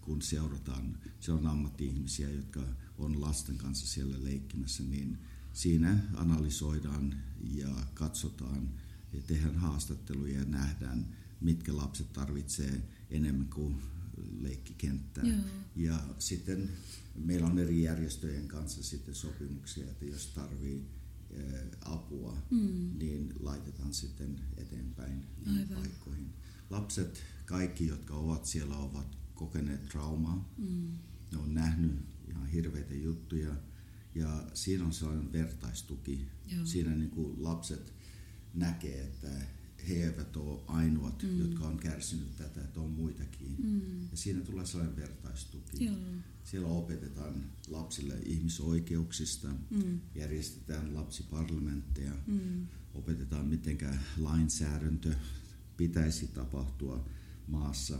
kun 0.00 0.22
seurataan, 0.22 0.98
se 1.20 1.32
on 1.32 1.46
ammatti-ihmisiä, 1.46 2.30
jotka 2.30 2.60
on 2.98 3.20
lasten 3.20 3.56
kanssa 3.56 3.86
siellä 3.86 4.24
leikkimässä, 4.24 4.82
niin 4.82 5.18
siinä 5.52 5.98
analysoidaan 6.14 7.14
ja 7.50 7.68
katsotaan 7.94 8.68
ja 9.12 9.22
tehdään 9.26 9.56
haastatteluja 9.56 10.38
ja 10.38 10.44
nähdään, 10.44 11.06
mitkä 11.40 11.76
lapset 11.76 12.12
tarvitsee 12.12 12.82
enemmän 13.10 13.48
kuin 13.48 13.82
leikkikenttää. 14.40 15.24
Joo. 15.24 15.38
Ja 15.76 16.00
sitten 16.18 16.70
meillä 17.14 17.46
on 17.46 17.58
eri 17.58 17.82
järjestöjen 17.82 18.48
kanssa 18.48 18.82
sitten 18.82 19.14
sopimuksia, 19.14 19.84
että 19.84 20.04
jos 20.04 20.26
tarvii 20.26 20.86
eh, 21.30 21.44
apua, 21.80 22.36
mm. 22.50 22.98
niin 22.98 23.32
laitetaan 23.40 23.94
sitten 23.94 24.40
eteenpäin 24.56 25.26
Aivan. 25.46 25.68
paikkoihin. 25.68 26.32
Lapset, 26.70 27.22
kaikki 27.46 27.86
jotka 27.86 28.14
ovat 28.14 28.46
siellä, 28.46 28.76
ovat 28.76 29.16
kokeneet 29.34 29.88
traumaa. 29.88 30.52
Mm. 30.58 30.92
Ne 31.32 31.38
on 31.38 31.54
nähnyt 31.54 31.92
ihan 32.28 32.46
hirveitä 32.46 32.94
juttuja. 32.94 33.54
Ja 34.14 34.46
siinä 34.54 34.84
on 34.84 34.92
sellainen 34.92 35.32
vertaistuki. 35.32 36.26
Joo. 36.46 36.66
Siinä 36.66 36.94
niin 36.94 37.10
kuin 37.10 37.42
lapset 37.44 37.92
näkee, 38.54 39.02
että 39.02 39.28
he 39.88 39.94
eivät 39.94 40.36
ole 40.36 40.60
ainoat, 40.66 41.22
mm. 41.22 41.38
jotka 41.38 41.64
on 41.64 41.76
kärsinyt 41.76 42.36
tätä, 42.36 42.60
että 42.60 42.80
on 42.80 42.90
muitakin. 42.90 43.56
Mm. 43.58 44.02
Ja 44.10 44.16
siinä 44.16 44.40
tulee 44.40 44.66
sellainen 44.66 44.96
vertaistuki. 44.96 45.84
Joo. 45.84 45.96
Siellä 46.44 46.68
opetetaan 46.68 47.44
lapsille 47.68 48.14
ihmisoikeuksista, 48.24 49.48
mm. 49.70 50.00
järjestetään 50.14 50.94
lapsiparlamentteja, 50.94 52.12
mm. 52.26 52.66
opetetaan 52.94 53.46
miten 53.46 53.78
lainsäädäntö 54.18 55.14
pitäisi 55.76 56.26
tapahtua 56.26 57.08
maassa. 57.46 57.98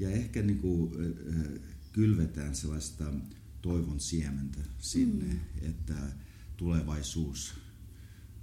Ja 0.00 0.10
ehkä 0.10 0.42
niin 0.42 0.58
kuin, 0.58 0.90
kylvetään 1.92 2.54
sellaista 2.54 3.12
toivon 3.62 4.00
siementä 4.00 4.60
sinne, 4.78 5.24
mm. 5.24 5.70
että 5.70 6.12
tulevaisuus 6.56 7.54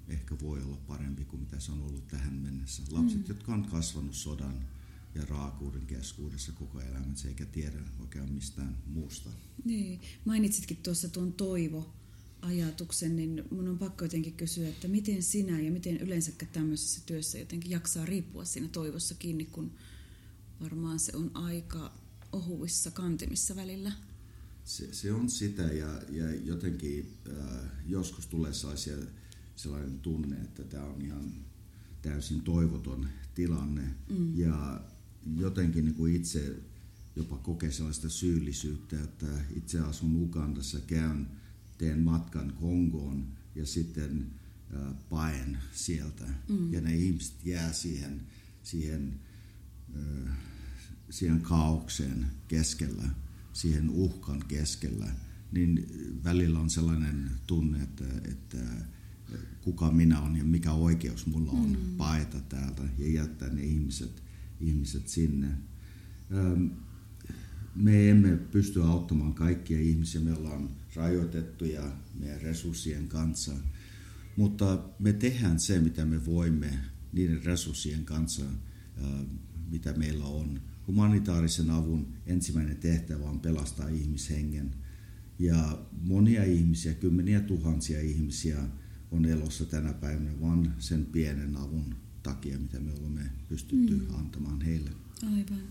ehkä 0.07 0.36
voi 0.41 0.62
olla 0.62 0.77
parempi 0.88 1.25
kuin 1.25 1.39
mitä 1.39 1.60
se 1.60 1.72
on 1.72 1.81
ollut 1.81 2.07
tähän 2.07 2.34
mennessä. 2.34 2.84
Lapset, 2.91 3.19
mm. 3.19 3.25
jotka 3.27 3.53
on 3.53 3.65
kasvanut 3.65 4.15
sodan 4.15 4.67
ja 5.15 5.25
raakuuden 5.25 5.86
keskuudessa 5.86 6.51
koko 6.51 6.81
elämänsä 6.81 7.27
eikä 7.27 7.45
tiedä 7.45 7.77
oikein 8.00 8.31
mistään 8.31 8.77
muusta. 8.86 9.29
Niin. 9.65 10.01
Mainitsitkin 10.25 10.77
tuossa 10.77 11.10
tuon 11.10 11.34
toivo 11.34 11.93
ajatuksen, 12.41 13.15
niin 13.15 13.43
mun 13.51 13.67
on 13.67 13.77
pakko 13.77 14.05
jotenkin 14.05 14.34
kysyä, 14.34 14.67
että 14.67 14.88
miten 14.88 15.24
sinä 15.24 15.60
ja 15.60 15.72
miten 15.72 15.98
yleensäkään 15.98 16.51
tämmöisessä 16.51 17.01
työssä 17.05 17.38
jotenkin 17.38 17.72
jaksaa 17.72 18.05
riippua 18.05 18.45
siinä 18.45 18.67
toivossa 18.67 19.15
kiinni, 19.15 19.45
kun 19.45 19.72
varmaan 20.62 21.00
se 21.00 21.15
on 21.15 21.31
aika 21.34 21.93
ohuissa 22.31 22.91
kantimissa 22.91 23.55
välillä. 23.55 23.91
Se, 24.65 24.93
se 24.93 25.13
on 25.13 25.29
sitä 25.29 25.63
ja, 25.63 26.01
ja 26.10 26.36
jotenkin 26.36 27.17
äh, 27.29 27.60
joskus 27.88 28.27
tulee 28.27 28.53
sellaisia 28.53 28.98
sellainen 29.55 30.00
tunne, 30.00 30.36
että 30.36 30.63
tämä 30.63 30.84
on 30.84 31.01
ihan 31.01 31.31
täysin 32.01 32.41
toivoton 32.41 33.07
tilanne. 33.36 33.95
Mm. 34.10 34.38
Ja 34.38 34.81
jotenkin 35.38 35.86
niin 35.86 35.95
kuin 35.95 36.15
itse 36.15 36.55
jopa 37.15 37.38
kokee 37.38 37.72
sellaista 37.72 38.10
syyllisyyttä, 38.10 39.03
että 39.03 39.25
itse 39.55 39.79
asun 39.79 40.15
Ugandassa, 40.15 40.79
käyn, 40.79 41.27
teen 41.77 42.00
matkan 42.00 42.53
Kongoon 42.53 43.27
ja 43.55 43.65
sitten 43.65 44.31
äh, 44.75 44.93
paen 45.10 45.57
sieltä. 45.74 46.25
Mm. 46.50 46.74
Ja 46.74 46.81
ne 46.81 46.95
ihmiset 46.95 47.45
jää 47.45 47.74
siihen, 47.74 48.22
siihen, 48.63 49.19
äh, 49.98 50.38
siihen 51.10 51.41
kaaukseen 51.41 52.25
keskellä, 52.48 53.10
siihen 53.55 53.89
uhkan 53.89 54.43
keskellä. 54.47 55.12
Niin 55.51 55.88
välillä 56.24 56.59
on 56.59 56.69
sellainen 56.69 57.31
tunne, 57.47 57.83
että, 57.83 58.05
että 58.31 58.57
kuka 59.62 59.91
minä 59.91 60.21
olen 60.21 60.35
ja 60.35 60.43
mikä 60.43 60.71
oikeus 60.71 61.25
mulla 61.25 61.51
on 61.51 61.69
mm. 61.69 61.97
paeta 61.97 62.39
täältä 62.39 62.83
ja 62.97 63.12
jättää 63.12 63.50
ne 63.50 63.63
ihmiset, 63.63 64.24
ihmiset 64.59 65.07
sinne. 65.07 65.47
Me 67.75 68.09
emme 68.09 68.38
pysty 68.38 68.83
auttamaan 68.83 69.33
kaikkia 69.33 69.79
ihmisiä, 69.79 70.21
me 70.21 70.33
ollaan 70.33 70.69
rajoitettuja 70.95 71.91
meidän 72.19 72.41
resurssien 72.41 73.07
kanssa, 73.07 73.51
mutta 74.38 74.83
me 75.00 75.13
tehdään 75.13 75.59
se, 75.59 75.79
mitä 75.79 76.05
me 76.05 76.25
voimme 76.25 76.79
niiden 77.13 77.43
resurssien 77.43 78.05
kanssa, 78.05 78.45
mitä 79.71 79.93
meillä 79.93 80.25
on. 80.25 80.62
Humanitaarisen 80.88 81.70
avun 81.70 82.08
ensimmäinen 82.25 82.77
tehtävä 82.77 83.30
on 83.30 83.39
pelastaa 83.39 83.88
ihmishengen. 83.88 84.75
Ja 85.39 85.80
monia 86.01 86.44
ihmisiä, 86.44 86.94
kymmeniä 86.94 87.39
tuhansia 87.39 88.01
ihmisiä 88.01 88.58
on 89.12 89.25
elossa 89.25 89.65
tänä 89.65 89.94
päivänä 89.94 90.42
vain 90.42 90.72
sen 90.80 91.06
pienen 91.06 91.58
avun 91.58 91.96
takia, 92.24 92.60
mitä 92.60 92.80
me 92.80 92.92
olemme 92.94 93.22
pystytty 93.50 93.96
mm. 93.96 94.15
antamaan 94.15 94.62
heille. 94.62 94.89
Aivan. 95.24 95.62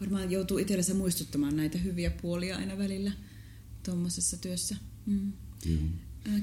Varmaan 0.00 0.30
joutuu 0.30 0.58
itsellensä 0.58 0.94
muistuttamaan 0.94 1.56
näitä 1.56 1.78
hyviä 1.78 2.10
puolia 2.10 2.56
aina 2.56 2.78
välillä 2.78 3.12
tuommoisessa 3.82 4.36
työssä. 4.36 4.76
Mm. 5.06 5.32
Joo. 5.66 5.78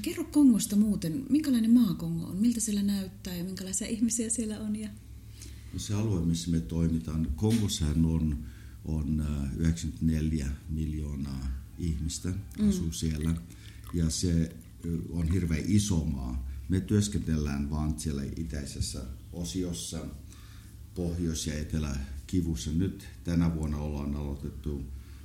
Kerro 0.02 0.24
Kongosta 0.24 0.76
muuten, 0.76 1.26
minkälainen 1.30 1.74
maa 1.74 1.94
Kongo 1.94 2.26
on, 2.26 2.36
miltä 2.36 2.60
siellä 2.60 2.82
näyttää 2.82 3.36
ja 3.36 3.44
minkälaisia 3.44 3.86
ihmisiä 3.86 4.30
siellä 4.30 4.60
on? 4.60 4.76
Ja... 4.76 4.88
No 5.72 5.78
se 5.78 5.94
alue, 5.94 6.20
missä 6.20 6.50
me 6.50 6.60
toimitaan, 6.60 7.28
Kongossahan 7.36 8.04
on, 8.04 8.38
on 8.84 9.24
94 9.56 10.48
miljoonaa 10.68 11.58
ihmistä 11.78 12.28
mm. 12.28 12.68
asuu 12.68 12.92
siellä 12.92 13.34
ja 13.94 14.10
se 14.10 14.56
on 15.10 15.28
hirveän 15.28 15.64
iso 15.66 16.04
maa. 16.04 16.48
Me 16.68 16.80
työskentellään 16.80 17.70
vaan 17.70 18.00
siellä 18.00 18.22
itäisessä 18.36 19.04
osiossa, 19.32 20.06
pohjois- 20.94 21.46
ja 21.46 21.54
eteläkivussa. 21.54 22.70
Nyt 22.70 23.08
tänä 23.24 23.54
vuonna 23.54 23.76
ollaan 23.76 24.16
aloitettu 24.16 24.84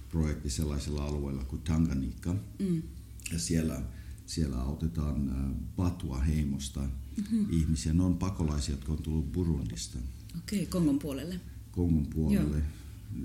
projekti 0.09 0.49
sellaisella 0.49 1.05
alueella 1.05 1.43
kuin 1.43 1.61
Tanganyika. 1.61 2.35
Mm. 2.59 2.83
Ja 3.31 3.39
siellä, 3.39 3.81
siellä 4.25 4.61
autetaan 4.61 5.55
Patua-heimosta 5.75 6.79
mm-hmm. 6.81 7.45
ihmisiä. 7.49 7.93
Ne 7.93 8.03
on 8.03 8.17
pakolaisia, 8.17 8.75
jotka 8.75 8.91
on 8.91 9.03
tullut 9.03 9.31
Burundista. 9.31 9.97
Okei, 10.37 10.65
Kongon 10.65 10.99
puolelle. 10.99 11.39
Kongon 11.71 12.07
puolelle. 12.07 12.57
Joo. 12.57 12.67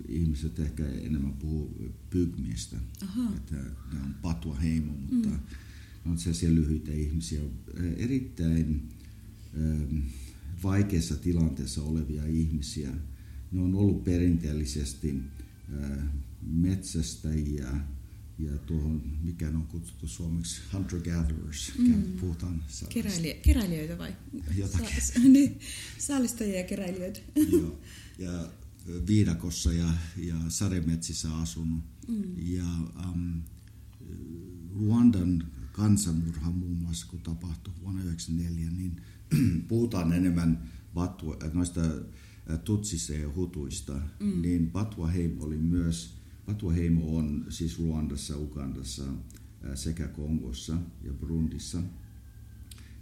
Ihmiset 0.09 0.59
ehkä 0.59 0.87
enemmän 0.87 1.33
puhuu 1.33 1.93
pygmistä, 2.11 2.77
että 3.37 3.57
ne 3.93 4.01
on 4.05 4.15
Patua-heimo, 4.23 4.93
mutta 4.93 5.29
mm. 5.29 5.39
ne 6.05 6.11
on 6.11 6.19
sellaisia 6.19 6.55
lyhyitä 6.55 6.93
ihmisiä. 6.93 7.41
Erittäin 7.97 8.89
vaikeassa 10.63 11.17
tilanteessa 11.17 11.83
olevia 11.83 12.27
ihmisiä. 12.27 12.91
Ne 13.53 13.61
on 13.61 13.75
ollut 13.75 14.05
perinteellisesti 14.05 15.15
metsästäjiä 16.43 17.81
ja 18.39 18.59
tuohon, 18.59 19.03
mikä 19.23 19.49
on 19.49 19.67
kutsuttu 19.67 20.09
suomeksi 20.09 20.61
hunter-gatherers, 20.73 21.73
mm. 21.79 22.03
puhutaan 22.21 22.65
Keräilijä, 22.89 23.35
keräilijöitä 23.35 23.99
vai? 23.99 24.15
Jotakin. 24.57 25.33
niin, 25.33 25.61
saalistajia 25.99 26.59
ja 26.59 26.65
keräilijöitä. 26.65 27.21
Joo, 27.51 27.81
ja 28.19 28.49
viidakossa 29.07 29.73
ja, 29.73 29.89
ja 30.17 30.37
sademetsissä 30.49 31.37
asunut. 31.37 31.85
Mm. 32.09 32.23
Ja 32.37 32.65
um, 33.09 33.43
Ruandan 34.79 35.47
kansanmurha 35.73 36.51
muun 36.51 36.77
muassa, 36.77 37.07
kun 37.11 37.21
tapahtui 37.21 37.75
vuonna 37.83 38.03
1994, 38.03 38.71
niin 38.71 39.03
puhutaan 39.69 40.13
enemmän 40.13 40.71
Batua, 40.95 41.37
noista 41.53 41.81
tutsista 42.65 43.13
ja 43.13 43.29
hutuista, 43.35 44.01
mm. 44.21 44.43
niin 44.43 44.73
Heimo 45.15 45.45
oli 45.45 45.59
myös, 45.59 46.18
Heimo 46.77 47.17
on 47.17 47.47
siis 47.49 47.79
Ruandassa, 47.79 48.39
Ugandassa 48.39 49.05
sekä 49.75 50.09
Kongossa 50.09 50.77
ja 51.05 51.13
Burundissa, 51.13 51.79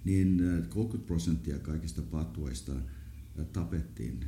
niin 0.05 0.43
30 0.69 1.07
prosenttia 1.07 1.59
kaikista 1.59 2.03
patuista 2.03 2.73
tapettiin 3.53 4.25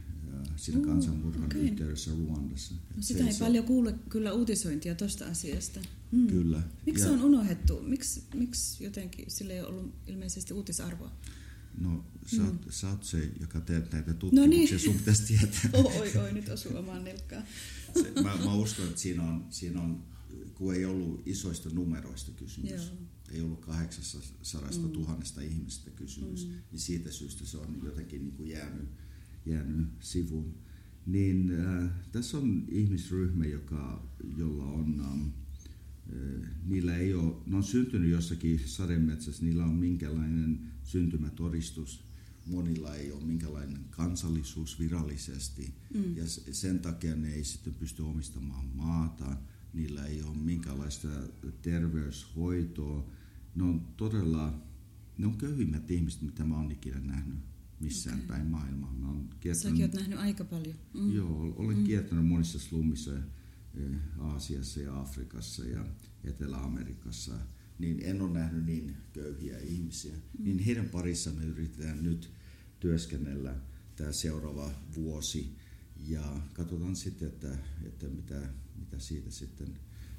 siinä 0.56 0.80
kansanmurhan 0.80 1.44
okay. 1.44 1.60
yhteydessä 1.60 2.10
Ruandassa. 2.10 2.75
No 2.96 3.02
sitä 3.02 3.26
ei 3.26 3.32
se, 3.32 3.44
paljon 3.44 3.64
kuule 3.64 3.94
kyllä 4.08 4.32
uutisointia 4.32 4.94
tuosta 4.94 5.26
asiasta. 5.26 5.80
Mm. 6.12 6.26
Kyllä. 6.26 6.62
Miksi 6.87 7.04
se 7.04 7.10
on 7.10 7.25
unohdettu? 7.25 7.80
Miksi, 7.82 8.22
miksi 8.34 8.84
jotenkin 8.84 9.25
sille 9.30 9.52
ei 9.52 9.62
ollut 9.62 9.94
ilmeisesti 10.06 10.54
uutisarvoa? 10.54 11.12
No, 11.80 12.04
sä, 12.26 12.42
mm. 12.42 12.47
oot, 12.47 12.66
sä 12.70 12.88
oot 12.88 13.04
se, 13.04 13.30
joka 13.40 13.61
teet 13.61 13.92
näitä 13.92 14.14
tutkimuksia, 14.14 14.50
no 14.50 14.66
niin. 14.66 14.80
sun 14.80 14.94
pitäisi 14.94 15.26
tietää. 15.26 15.70
oi, 16.00 16.16
oi, 16.16 16.33
nyt 16.33 16.48
osuu 16.48 16.76
omaan 16.76 17.05
nilkkaan. 17.05 17.42
se, 17.94 18.22
mä, 18.22 18.37
mä 18.44 18.55
uskon, 18.55 18.87
että 18.88 19.00
siinä 19.00 19.22
on, 19.22 19.46
siinä 19.50 19.81
on, 19.81 20.03
kun 20.55 20.74
ei 20.74 20.85
ollut 20.85 21.22
isoista 21.26 21.70
numeroista 21.70 22.33
kysymys, 22.33 22.70
Joo. 22.70 22.96
ei 23.33 23.40
ollut 23.40 23.61
800 23.61 24.70
mm. 24.83 24.90
tuhannesta 24.90 25.40
ihmistä 25.40 25.90
kysymys, 25.90 26.46
mm. 26.46 26.53
niin 26.70 26.81
siitä 26.81 27.11
syystä 27.11 27.46
se 27.46 27.59
on 27.59 27.81
jotenkin 27.85 28.22
niin 28.22 28.35
kuin 28.35 28.48
jäänyt, 28.48 28.88
jäänyt 29.46 29.88
sivuun. 30.00 30.55
Niin 31.07 31.61
äh, 31.61 31.90
tässä 32.12 32.38
on 32.38 32.64
ihmisryhmä, 32.68 33.46
joka, 33.46 34.09
jolla 34.37 34.64
on... 34.64 35.00
Ähm, 35.00 35.22
äh, 36.42 36.50
niillä 36.64 36.96
ei 36.96 37.14
ole, 37.14 37.35
ne 37.46 37.57
on 37.57 37.64
syntynyt 37.64 38.11
jossakin 38.11 38.61
sademetsässä, 38.64 39.44
niillä 39.44 39.64
on 39.64 39.74
minkälainen 39.74 40.61
syntymätodistus. 40.88 42.05
Monilla 42.46 42.94
ei 42.94 43.12
ole 43.12 43.24
minkälainen 43.24 43.85
kansallisuus 43.90 44.81
virallisesti 44.81 45.74
mm. 45.94 46.16
ja 46.16 46.24
sen 46.53 46.79
takia 46.79 47.16
ne 47.16 47.33
ei 47.33 47.44
sitten 47.44 47.74
pysty 47.74 48.03
omistamaan 48.03 48.66
maata. 48.74 49.37
Niillä 49.72 50.07
ei 50.07 50.22
ole 50.22 50.37
minkälaista 50.37 51.09
terveyshoitoa. 51.62 53.11
Ne 53.55 53.62
on 53.62 53.81
todella, 53.96 54.62
ne 55.18 55.27
on 55.27 55.38
köyhimmät 55.38 55.90
ihmiset, 55.90 56.22
mitä 56.22 56.44
mä 56.44 56.57
oon 56.57 56.72
ikinä 56.72 57.01
nähnyt 57.01 57.38
missään 57.81 58.16
okay. 58.16 58.29
päin 58.29 58.46
maailmaa. 58.46 58.92
Mä 58.92 59.09
oon 59.09 59.29
Säkin 59.53 59.83
oot 59.83 59.92
nähnyt 59.92 60.18
aika 60.18 60.44
paljon. 60.44 60.77
Mm. 60.94 61.12
Joo, 61.12 61.55
olen 61.57 61.79
mm. 61.79 61.85
kiertänyt 61.85 62.27
monissa 62.27 62.59
slummissa 62.59 63.12
eh, 63.74 63.96
Aasiassa 64.18 64.81
ja 64.81 65.01
Afrikassa 65.01 65.64
ja 65.64 65.85
Etelä-Amerikassa– 66.24 67.35
niin 67.79 68.01
en 68.03 68.23
ole 68.23 68.31
nähnyt 68.31 68.67
niin 68.67 68.97
köyhiä 69.12 69.59
ihmisiä. 69.59 70.14
Mm. 70.14 70.45
Niin 70.45 70.59
heidän 70.59 70.88
parissa 70.88 71.31
me 71.31 71.45
yritetään 71.45 72.03
nyt 72.03 72.31
työskennellä 72.81 73.55
tämä 73.97 74.12
seuraava 74.12 74.71
vuosi 74.95 75.53
ja 76.07 76.41
katsotaan 76.53 76.97
sitten, 76.97 77.29
että, 77.29 77.59
että 77.87 78.07
mitä, 78.07 78.41
mitä 78.79 78.99
siitä 78.99 79.31
sitten, 79.31 79.69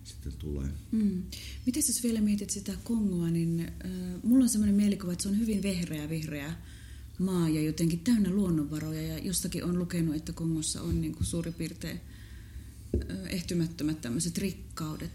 sitten 0.04 0.34
tulee. 0.34 0.70
Mm. 0.92 1.24
Miten 1.66 1.84
jos 1.88 2.04
vielä 2.04 2.22
mietit 2.22 2.50
sitä 2.50 2.74
Kongoa, 2.84 3.30
niin 3.30 3.60
äh, 3.60 3.92
mulla 4.24 4.44
on 4.44 4.50
sellainen 4.50 4.76
mielikuva, 4.76 5.12
että 5.12 5.24
se 5.24 5.30
on 5.30 5.40
hyvin 5.40 5.64
vehreä, 5.64 6.10
vihreä 6.10 6.54
maa 7.20 7.50
ja 7.50 7.62
jotenkin 7.62 8.00
täynnä 8.00 8.30
luonnonvaroja 8.30 9.02
ja 9.02 9.18
jostakin 9.18 9.64
on 9.64 9.80
lukenut, 9.80 10.16
että 10.16 10.34
Kongossa 10.34 10.82
on 10.82 11.02
niin 11.02 11.14
kuin 11.14 11.26
suurin 11.26 11.54
piirtein 11.54 12.02
ehtymättömät 13.30 14.02
tämmöiset 14.02 14.38
rikkaudet 14.38 15.12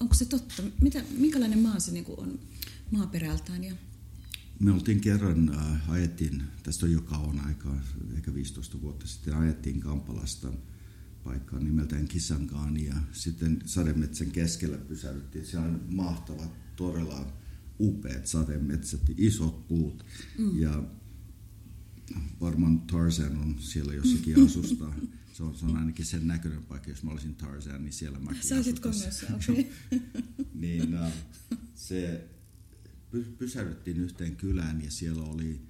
onko 0.00 0.14
se 0.14 0.24
totta? 0.24 0.62
Mitä, 0.80 1.04
minkälainen 1.18 1.58
maa 1.58 1.80
se 1.80 1.92
niin 1.92 2.04
on 2.16 2.38
maaperältään? 2.90 3.64
Ja... 3.64 3.74
Me 4.58 4.72
oltiin 4.72 5.00
kerran, 5.00 5.54
äh, 5.54 5.90
ajettiin, 5.90 6.42
tästä 6.62 6.86
on 6.86 6.92
jo 6.92 7.00
kauan 7.00 7.46
aikaa, 7.46 7.80
ehkä 8.16 8.34
15 8.34 8.80
vuotta 8.80 9.06
sitten, 9.06 9.36
ajettiin 9.36 9.80
Kampalasta 9.80 10.52
paikkaan 11.24 11.64
nimeltään 11.64 12.08
Kisangaani 12.08 12.86
ja 12.86 12.94
sitten 13.12 13.62
sademetsän 13.64 14.30
keskellä 14.30 14.78
pysäyttiin. 14.78 15.46
Siellä 15.46 15.68
on 15.68 15.80
mahtavat, 15.88 16.76
todella 16.76 17.32
upeat 17.80 18.26
sademetsät, 18.26 19.00
isot 19.16 19.68
puut 19.68 20.04
mm. 20.38 20.58
ja 20.58 20.82
varmaan 22.40 22.80
Tarzan 22.80 23.36
on 23.38 23.56
siellä 23.58 23.94
jossakin 23.94 24.44
asustaa. 24.46 24.94
Se 25.40 25.44
on, 25.44 25.54
se 25.54 25.66
on 25.66 25.76
ainakin 25.76 26.06
sen 26.06 26.26
näköinen 26.26 26.62
paikka, 26.62 26.90
jos 26.90 27.02
mä 27.02 27.10
olisin 27.10 27.34
Tarzan, 27.34 27.82
niin 27.84 27.92
siellä 27.92 28.18
mäkin 28.18 28.42
Sä 28.42 28.56
olisit 28.56 28.80
Kongossa, 28.80 29.26
okei. 29.34 29.72
Okay. 29.86 30.02
niin 30.54 31.00
uh, 31.00 31.12
se 31.74 32.28
py, 33.10 33.22
pysähdyttiin 33.38 33.96
yhteen 33.96 34.36
kylään 34.36 34.84
ja 34.84 34.90
siellä 34.90 35.22
oli, 35.22 35.60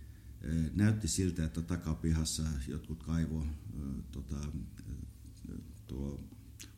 eh, 0.43 0.71
näytti 0.75 1.09
siltä, 1.09 1.45
että 1.45 1.63
takapihassa 1.63 2.43
jotkut 2.69 3.03
kaivo, 3.03 3.43
eh, 3.43 4.05
tota, 4.13 4.37
tuo 5.87 6.25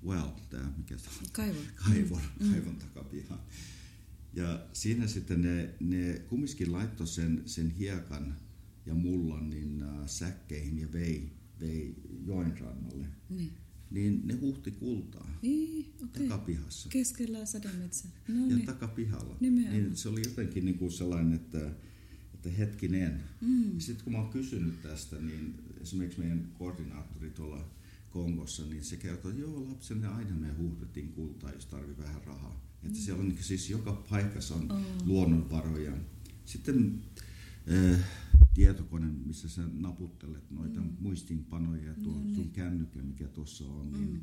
well, 0.06 0.30
tämä, 0.50 0.72
mikä 0.76 0.96
Kaivon. 1.32 1.64
Kaivon, 1.74 2.22
mm. 2.40 2.50
kaivon 2.50 2.76
takapiha. 2.76 3.44
Ja 4.32 4.66
siinä 4.72 5.06
sitten 5.06 5.42
ne, 5.42 5.74
ne 5.80 6.18
kumminkin 6.18 6.72
laittoi 6.72 7.06
sen, 7.06 7.42
sen 7.46 7.70
hiekan 7.70 8.36
ja 8.86 8.94
mullan 8.94 9.50
niin, 9.50 9.82
uh, 9.82 10.06
säkkeihin 10.06 10.78
ja 10.78 10.92
vei 10.92 11.41
vei 11.62 11.94
joen 12.26 12.58
rannalle, 12.58 13.06
niin, 13.30 13.52
niin 13.90 14.20
ne 14.24 14.34
huhti 14.34 14.70
kultaa 14.70 15.38
niin, 15.42 15.94
okay. 16.04 16.22
takapihassa. 16.22 16.88
Keskellä 16.88 17.46
sademetsä. 17.46 18.08
No 18.28 18.40
ja 18.40 18.56
niin. 18.56 18.66
takapihalla. 18.66 19.36
Niin 19.40 19.96
se 19.96 20.08
oli 20.08 20.20
jotenkin 20.24 20.64
niin 20.64 20.78
kuin 20.78 20.92
sellainen, 20.92 21.32
että, 21.32 21.70
että 22.34 22.50
hetkinen. 22.50 23.22
Mm. 23.40 23.78
Sitten 23.78 24.04
kun 24.04 24.12
mä 24.12 24.18
oon 24.18 24.30
kysynyt 24.30 24.82
tästä, 24.82 25.16
niin 25.16 25.54
esimerkiksi 25.80 26.20
meidän 26.20 26.48
koordinaattori 26.58 27.30
tuolla 27.30 27.68
Kongossa, 28.10 28.66
niin 28.66 28.84
se 28.84 28.96
kertoi, 28.96 29.30
että 29.30 29.42
joo, 29.42 29.68
lapsenne 29.68 30.06
aina 30.06 30.34
me 30.34 30.52
huhdettiin 30.58 31.08
kultaa, 31.08 31.52
jos 31.52 31.66
tarvii 31.66 31.98
vähän 31.98 32.22
rahaa. 32.26 32.62
Että 32.82 32.98
mm. 32.98 33.04
siellä 33.04 33.20
on 33.20 33.28
niin 33.28 33.44
siis 33.44 33.70
joka 33.70 33.92
paikassa 34.10 34.54
on 34.54 34.72
oh. 34.72 35.06
luonnonvaroja. 35.06 35.92
Sitten 36.44 37.00
äh, 37.72 38.00
tietokone, 38.54 39.06
missä 39.26 39.48
sä 39.48 39.62
naputtelet 39.72 40.50
noita 40.50 40.80
mm. 40.80 40.96
muistinpanoja 41.00 41.84
ja 41.84 41.94
tuo 41.94 42.12
no, 42.12 42.20
sun 42.20 42.36
niin. 42.36 42.50
kännykkä, 42.50 43.02
mikä 43.02 43.28
tuossa 43.28 43.64
on, 43.64 43.92
niin 43.92 44.12
mm. 44.12 44.20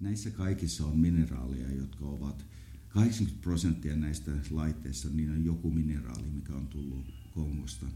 näissä 0.00 0.30
kaikissa 0.30 0.86
on 0.86 0.98
mineraaleja, 0.98 1.72
jotka 1.72 2.04
ovat 2.04 2.46
80 2.88 3.42
prosenttia 3.42 3.96
näistä 3.96 4.30
laitteista, 4.50 5.08
niin 5.08 5.30
on 5.30 5.44
joku 5.44 5.70
mineraali, 5.70 6.30
mikä 6.30 6.54
on 6.54 6.66
tullut 6.66 7.14
Kongosta. 7.34 7.86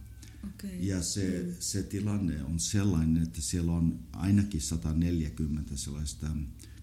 Okay. 0.44 0.70
Ja 0.80 1.02
se, 1.02 1.44
mm. 1.46 1.54
se 1.58 1.82
tilanne 1.82 2.44
on 2.44 2.58
sellainen, 2.58 3.22
että 3.22 3.40
siellä 3.40 3.72
on 3.72 3.98
ainakin 4.12 4.60
140 4.60 5.76
sellaista 5.76 6.26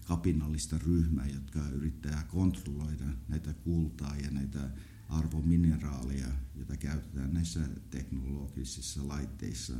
kapinallista 0.04 0.78
ryhmää, 0.78 1.26
jotka 1.26 1.68
yrittää 1.68 2.24
kontrolloida 2.28 3.04
näitä 3.28 3.52
kultaa 3.52 4.16
ja 4.16 4.30
näitä 4.30 4.70
arvomineraaleja, 5.08 6.28
joita 6.54 6.76
käytetään 6.76 7.34
näissä 7.34 7.60
teknologisissa 7.90 9.08
laitteissa. 9.08 9.72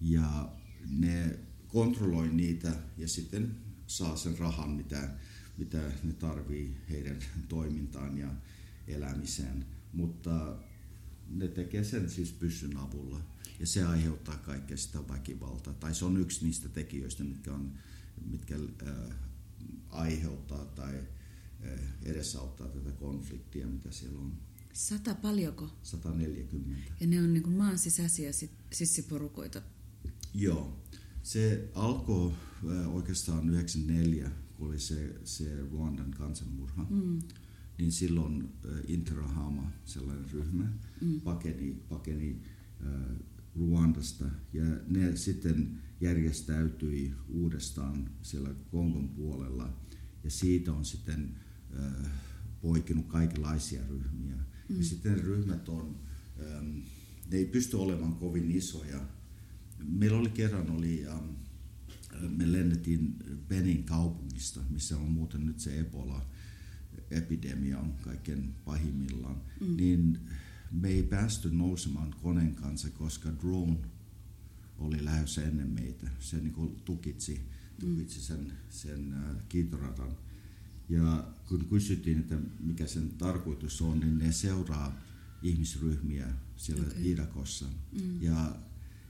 Ja 0.00 0.52
ne 0.90 1.38
kontrolloi 1.68 2.28
niitä 2.28 2.72
ja 2.96 3.08
sitten 3.08 3.56
saa 3.86 4.16
sen 4.16 4.38
rahan, 4.38 4.70
mitä, 4.70 5.10
mitä 5.58 5.92
ne 6.02 6.12
tarvii 6.12 6.76
heidän 6.90 7.18
toimintaan 7.48 8.18
ja 8.18 8.28
elämiseen. 8.88 9.66
Mutta 9.92 10.56
ne 11.30 11.48
tekee 11.48 11.84
sen 11.84 12.10
siis 12.10 12.32
pyssyn 12.32 12.76
avulla 12.76 13.20
ja 13.60 13.66
se 13.66 13.84
aiheuttaa 13.84 14.36
kaikkea 14.36 14.76
sitä 14.76 15.08
väkivaltaa. 15.08 15.74
Tai 15.74 15.94
se 15.94 16.04
on 16.04 16.16
yksi 16.16 16.44
niistä 16.44 16.68
tekijöistä, 16.68 17.24
mitkä, 17.24 17.52
on, 17.52 17.72
mitkä 18.30 18.54
äh, 18.54 19.16
aiheuttaa 19.88 20.64
tai 20.64 20.94
äh, 20.98 21.80
edesauttaa 22.02 22.68
tätä 22.68 22.92
konfliktia, 22.92 23.66
mitä 23.66 23.90
siellä 23.90 24.20
on. 24.20 24.32
Sata 24.74 25.14
paljonko? 25.14 25.70
140. 25.82 26.92
Ja 27.00 27.06
ne 27.06 27.20
on 27.20 27.32
niin 27.32 27.42
kuin 27.42 27.56
maan 27.56 27.78
sisäisiä 27.78 28.30
sissiporukoita? 28.72 29.62
Joo. 30.34 30.84
Se 31.22 31.70
alkoi 31.74 32.32
äh, 32.70 32.94
oikeastaan 32.94 33.50
94, 33.50 34.30
kun 34.56 34.68
oli 34.68 34.80
se, 34.80 35.14
se 35.24 35.60
Ruandan 35.70 36.10
kansanmurha. 36.10 36.86
Mm 36.90 37.18
niin 37.78 37.92
silloin 37.92 38.48
Interahama, 38.86 39.72
sellainen 39.84 40.30
ryhmä, 40.30 40.72
mm. 41.00 41.20
pakeni, 41.20 41.84
pakeni 41.88 42.42
äh, 42.86 43.16
Ruandasta 43.56 44.24
ja 44.52 44.64
ne 44.86 45.16
sitten 45.16 45.80
järjestäytyi 46.00 47.14
uudestaan 47.28 48.10
siellä 48.22 48.54
Kongon 48.70 49.08
puolella 49.08 49.76
ja 50.24 50.30
siitä 50.30 50.72
on 50.72 50.84
sitten 50.84 51.36
äh, 51.78 52.10
poikinut 52.60 53.06
kaikenlaisia 53.06 53.82
ryhmiä. 53.88 54.36
Mm. 54.68 54.76
Ja 54.76 54.84
sitten 54.84 55.20
ryhmät 55.20 55.68
on, 55.68 55.96
ähm, 56.40 56.78
ne 57.30 57.36
ei 57.36 57.46
pysty 57.46 57.76
olemaan 57.76 58.14
kovin 58.14 58.50
isoja. 58.50 59.00
Meillä 59.88 60.18
oli 60.18 60.30
kerran, 60.30 60.70
oli, 60.70 61.06
ähm, 61.06 61.28
me 62.28 62.52
lennettiin 62.52 63.16
Benin 63.48 63.84
kaupungista, 63.84 64.60
missä 64.70 64.96
on 64.96 65.10
muuten 65.10 65.46
nyt 65.46 65.60
se 65.60 65.80
Ebola, 65.80 66.26
epidemia 67.10 67.78
on 67.78 67.92
kaiken 67.92 68.54
pahimmillaan, 68.64 69.42
mm. 69.60 69.76
niin 69.76 70.18
me 70.70 70.88
ei 70.88 71.02
päästy 71.02 71.50
nousemaan 71.50 72.14
koneen 72.22 72.54
kanssa, 72.54 72.90
koska 72.90 73.28
drone 73.42 73.76
oli 74.78 75.04
lähdössä 75.04 75.42
ennen 75.42 75.68
meitä. 75.68 76.10
Se 76.20 76.36
niin 76.36 76.80
tukitsi, 76.84 77.40
tukitsi 77.80 78.20
sen, 78.20 78.52
sen 78.68 79.12
äh, 79.12 79.36
kiitoradan. 79.48 80.16
Ja 80.88 81.24
kun 81.48 81.64
kysyttiin, 81.64 82.18
että 82.18 82.38
mikä 82.60 82.86
sen 82.86 83.08
tarkoitus 83.08 83.82
on, 83.82 84.00
niin 84.00 84.18
ne 84.18 84.32
seuraa 84.32 85.00
ihmisryhmiä 85.42 86.26
siellä 86.56 86.86
okay. 86.86 87.02
Idakossa. 87.02 87.66
Mm. 87.92 88.22
Ja 88.22 88.56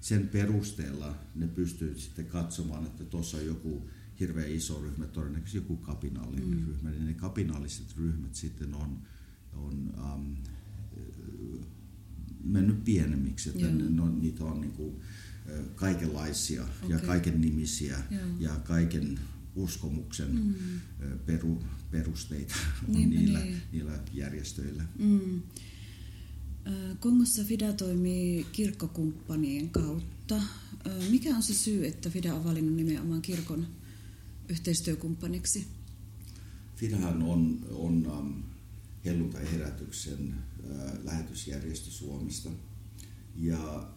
sen 0.00 0.28
perusteella 0.28 1.14
ne 1.34 1.46
pystyy 1.46 1.98
sitten 1.98 2.26
katsomaan, 2.26 2.86
että 2.86 3.04
tuossa 3.04 3.36
on 3.36 3.46
joku 3.46 3.88
hirveän 4.20 4.50
iso 4.50 4.82
ryhmä, 4.82 5.06
todennäköisesti 5.06 5.58
joku 5.58 5.76
kapinallinen 5.76 6.58
mm. 6.58 6.66
ryhmä, 6.66 6.90
niin 6.90 7.06
ne 7.06 7.14
kapinalliset 7.14 7.96
ryhmät 7.96 8.34
sitten 8.34 8.74
on, 8.74 8.98
on 9.52 9.92
um, 10.14 10.36
mennyt 12.44 12.84
pienemmiksi, 12.84 13.48
että 13.48 13.66
ne, 13.66 13.90
no, 13.90 14.08
niitä 14.08 14.44
on 14.44 14.60
niin 14.60 14.72
kuin, 14.72 14.96
kaikenlaisia 15.74 16.62
okay. 16.62 16.90
ja 16.90 16.98
kaiken 16.98 17.40
nimisiä 17.40 18.02
Joo. 18.10 18.22
ja 18.38 18.50
kaiken 18.50 19.18
uskomuksen 19.56 20.34
mm. 20.34 20.80
peru, 21.26 21.62
perusteita 21.90 22.54
on 22.88 22.94
niin, 22.94 23.10
niillä, 23.20 23.38
niin. 23.38 23.62
niillä 23.72 23.98
järjestöillä. 24.12 24.84
Mm. 24.98 25.42
Kongossa 27.00 27.44
FIDA 27.44 27.72
toimii 27.72 28.46
kirkkokumppanien 28.52 29.70
kautta. 29.70 30.42
Mikä 31.10 31.36
on 31.36 31.42
se 31.42 31.54
syy, 31.54 31.86
että 31.86 32.10
FIDA 32.10 32.34
on 32.34 32.44
valinnut 32.44 32.74
nimenomaan 32.74 33.22
kirkon 33.22 33.66
yhteistyökumppaniksi? 34.48 35.66
Fidahan 36.76 37.22
on, 37.22 37.66
on 37.70 38.06
um, 38.06 38.42
helluntai-herätyksen 39.04 40.34
lähetysjärjestö 41.04 41.90
Suomesta. 41.90 42.50
Ja 43.36 43.88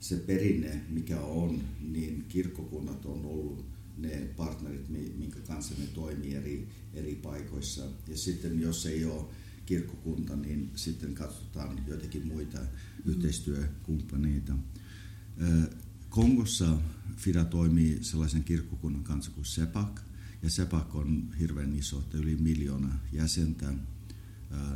se 0.00 0.16
perinne, 0.16 0.80
mikä 0.88 1.20
on, 1.20 1.62
niin 1.80 2.24
kirkkokunnat 2.28 3.06
on 3.06 3.24
ollut 3.24 3.73
ne 3.98 4.10
partnerit, 4.36 4.88
minkä 4.88 5.40
kanssa 5.40 5.74
ne 5.78 5.86
toimii 5.86 6.34
eri, 6.34 6.68
eri 6.94 7.14
paikoissa. 7.14 7.82
Ja 8.08 8.16
sitten 8.16 8.60
jos 8.60 8.86
ei 8.86 9.04
ole 9.04 9.24
kirkkokunta, 9.66 10.36
niin 10.36 10.70
sitten 10.74 11.14
katsotaan 11.14 11.84
joitakin 11.86 12.26
muita 12.26 12.58
mm. 12.58 13.10
yhteistyökumppaneita. 13.10 14.52
Kongossa 16.08 16.78
FIDA 17.16 17.44
toimii 17.44 17.98
sellaisen 18.04 18.44
kirkkokunnan 18.44 19.04
kanssa 19.04 19.30
kuin 19.30 19.44
SEPAK, 19.44 20.00
ja 20.42 20.50
SEPAK 20.50 20.94
on 20.94 21.34
hirveän 21.40 21.72
iso, 21.72 21.98
että 21.98 22.18
yli 22.18 22.36
miljoona 22.36 22.98
jäsentä. 23.12 23.74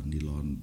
Niillä 0.05 0.31
on 0.31 0.57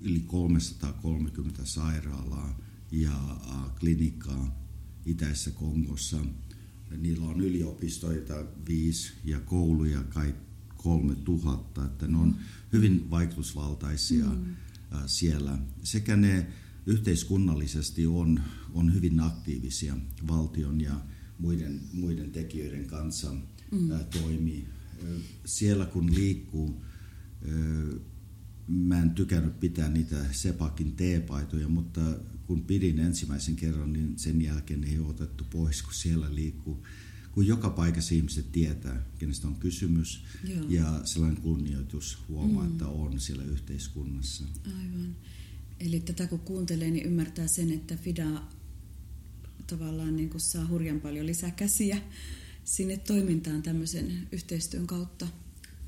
yli 0.00 0.20
330 0.20 1.64
sairaalaa 1.64 2.60
ja 2.92 3.40
klinikkaa 3.80 4.66
itäisessä 5.06 5.50
Kongossa. 5.50 6.16
Niillä 6.96 7.26
on 7.26 7.40
yliopistoita 7.40 8.44
viisi 8.68 9.12
ja 9.24 9.40
kouluja 9.40 10.02
kai 10.02 10.34
kolme 10.76 11.14
tuhatta, 11.14 11.84
että 11.84 12.06
ne 12.06 12.16
on 12.16 12.36
hyvin 12.72 13.10
vaikutusvaltaisia 13.10 14.26
mm. 14.26 14.54
siellä. 15.06 15.58
Sekä 15.82 16.16
ne 16.16 16.46
yhteiskunnallisesti 16.86 18.06
on, 18.06 18.40
on 18.74 18.94
hyvin 18.94 19.20
aktiivisia 19.20 19.96
valtion 20.28 20.80
ja 20.80 21.00
muiden, 21.38 21.80
muiden 21.92 22.30
tekijöiden 22.30 22.86
kanssa 22.86 23.32
mm. 23.70 23.88
toimii. 24.22 24.68
Siellä 25.44 25.86
kun 25.86 26.14
liikkuu, 26.14 26.82
mä 28.68 29.02
en 29.02 29.10
tykännyt 29.10 29.60
pitää 29.60 29.88
niitä 29.88 30.16
Sepakin 30.32 30.92
teepaitoja, 30.92 31.68
mutta 31.68 32.00
kun 32.46 32.62
pidin 32.62 32.98
ensimmäisen 32.98 33.56
kerran, 33.56 33.92
niin 33.92 34.18
sen 34.18 34.42
jälkeen 34.42 34.84
ei 34.84 34.98
ole 34.98 35.08
otettu 35.08 35.44
pois, 35.50 35.82
kun 35.82 35.94
siellä 35.94 36.34
liikkuu. 36.34 36.86
Kun 37.32 37.46
joka 37.46 37.70
paikassa 37.70 38.14
ihmiset 38.14 38.52
tietää, 38.52 39.02
kenestä 39.18 39.48
on 39.48 39.54
kysymys, 39.54 40.24
Joo. 40.44 40.64
ja 40.68 41.00
sellainen 41.04 41.42
kunnioitus 41.42 42.18
huomaa, 42.28 42.64
mm. 42.64 42.72
että 42.72 42.86
on 42.86 43.20
siellä 43.20 43.44
yhteiskunnassa. 43.44 44.44
Aivan. 44.66 45.16
Eli 45.80 46.00
tätä 46.00 46.26
kun 46.26 46.38
kuuntelee, 46.38 46.90
niin 46.90 47.06
ymmärtää 47.06 47.46
sen, 47.46 47.72
että 47.72 47.96
FIDA 47.96 48.42
tavallaan 49.66 50.16
niin 50.16 50.30
kuin 50.30 50.40
saa 50.40 50.68
hurjan 50.68 51.00
paljon 51.00 51.26
lisää 51.26 51.50
käsiä 51.50 52.02
sinne 52.64 52.96
toimintaan 52.96 53.62
tämmöisen 53.62 54.28
yhteistyön 54.32 54.86
kautta. 54.86 55.28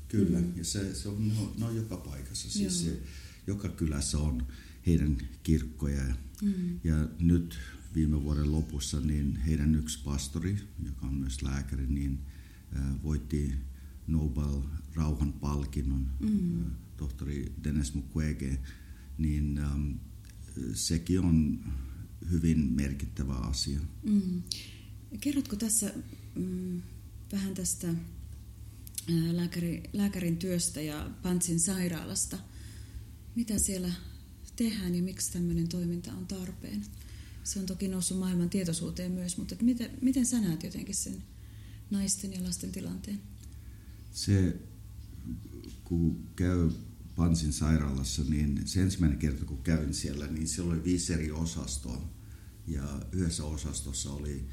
Kyllä, 0.09 0.39
ja 0.55 0.63
se, 0.63 0.95
se 0.95 1.09
on, 1.09 1.27
no, 1.27 1.53
no 1.57 1.71
joka 1.71 1.97
paikassa. 1.97 2.51
Siis 2.51 2.83
se, 2.83 3.01
joka 3.47 3.69
kylässä 3.69 4.17
on 4.17 4.47
heidän 4.87 5.17
kirkkoja. 5.43 6.03
Mm. 6.41 6.79
Ja 6.83 7.07
nyt 7.19 7.59
viime 7.95 8.23
vuoden 8.23 8.51
lopussa 8.51 8.99
niin 8.99 9.35
heidän 9.35 9.75
yksi 9.75 9.99
pastori, 10.03 10.57
joka 10.85 11.05
on 11.05 11.13
myös 11.13 11.41
lääkäri, 11.41 11.87
niin 11.87 12.19
äh, 12.75 13.03
voitti 13.03 13.53
Nobel 14.07 14.61
rauhan 14.93 15.33
palkinnon, 15.33 16.07
mm. 16.19 16.61
äh, 16.61 16.71
tohtori 16.97 17.53
Dennis 17.63 17.93
Mukwege 17.93 18.59
niin 19.19 19.57
ähm, 19.57 19.91
sekin 20.73 21.19
on 21.19 21.59
hyvin 22.31 22.73
merkittävä 22.73 23.33
asia. 23.33 23.79
Mm. 24.03 24.43
Kerrotko 25.19 25.55
tässä 25.55 25.93
mm, 26.35 26.81
vähän 27.31 27.53
tästä 27.53 27.87
lääkäri, 29.31 29.83
lääkärin 29.93 30.37
työstä 30.37 30.81
ja 30.81 31.09
Pantsin 31.23 31.59
sairaalasta? 31.59 32.37
Mitä 33.35 33.57
siellä 33.57 33.91
tehdään 34.55 34.95
ja 34.95 35.03
miksi 35.03 35.33
tämmöinen 35.33 35.67
toiminta 35.67 36.11
on 36.11 36.27
tarpeen? 36.27 36.85
Se 37.43 37.59
on 37.59 37.65
toki 37.65 37.87
noussut 37.87 38.19
maailman 38.19 38.49
tietoisuuteen 38.49 39.11
myös, 39.11 39.37
mutta 39.37 39.55
miten, 39.61 39.91
miten 40.01 40.25
sä 40.25 40.41
näet 40.41 40.63
jotenkin 40.63 40.95
sen 40.95 41.23
naisten 41.91 42.33
ja 42.33 42.43
lasten 42.43 42.71
tilanteen? 42.71 43.21
Se, 44.11 44.55
kun 45.83 46.27
käy 46.35 46.69
Pansin 47.15 47.53
sairaalassa, 47.53 48.23
niin 48.23 48.61
se 48.65 48.81
ensimmäinen 48.81 49.19
kerta 49.19 49.45
kun 49.45 49.63
kävin 49.63 49.93
siellä, 49.93 50.27
niin 50.27 50.47
siellä 50.47 50.73
oli 50.73 50.83
viisi 50.83 51.13
eri 51.13 51.31
osastoa. 51.31 52.09
Ja 52.67 53.01
yhdessä 53.11 53.43
osastossa 53.43 54.11
oli, 54.11 54.45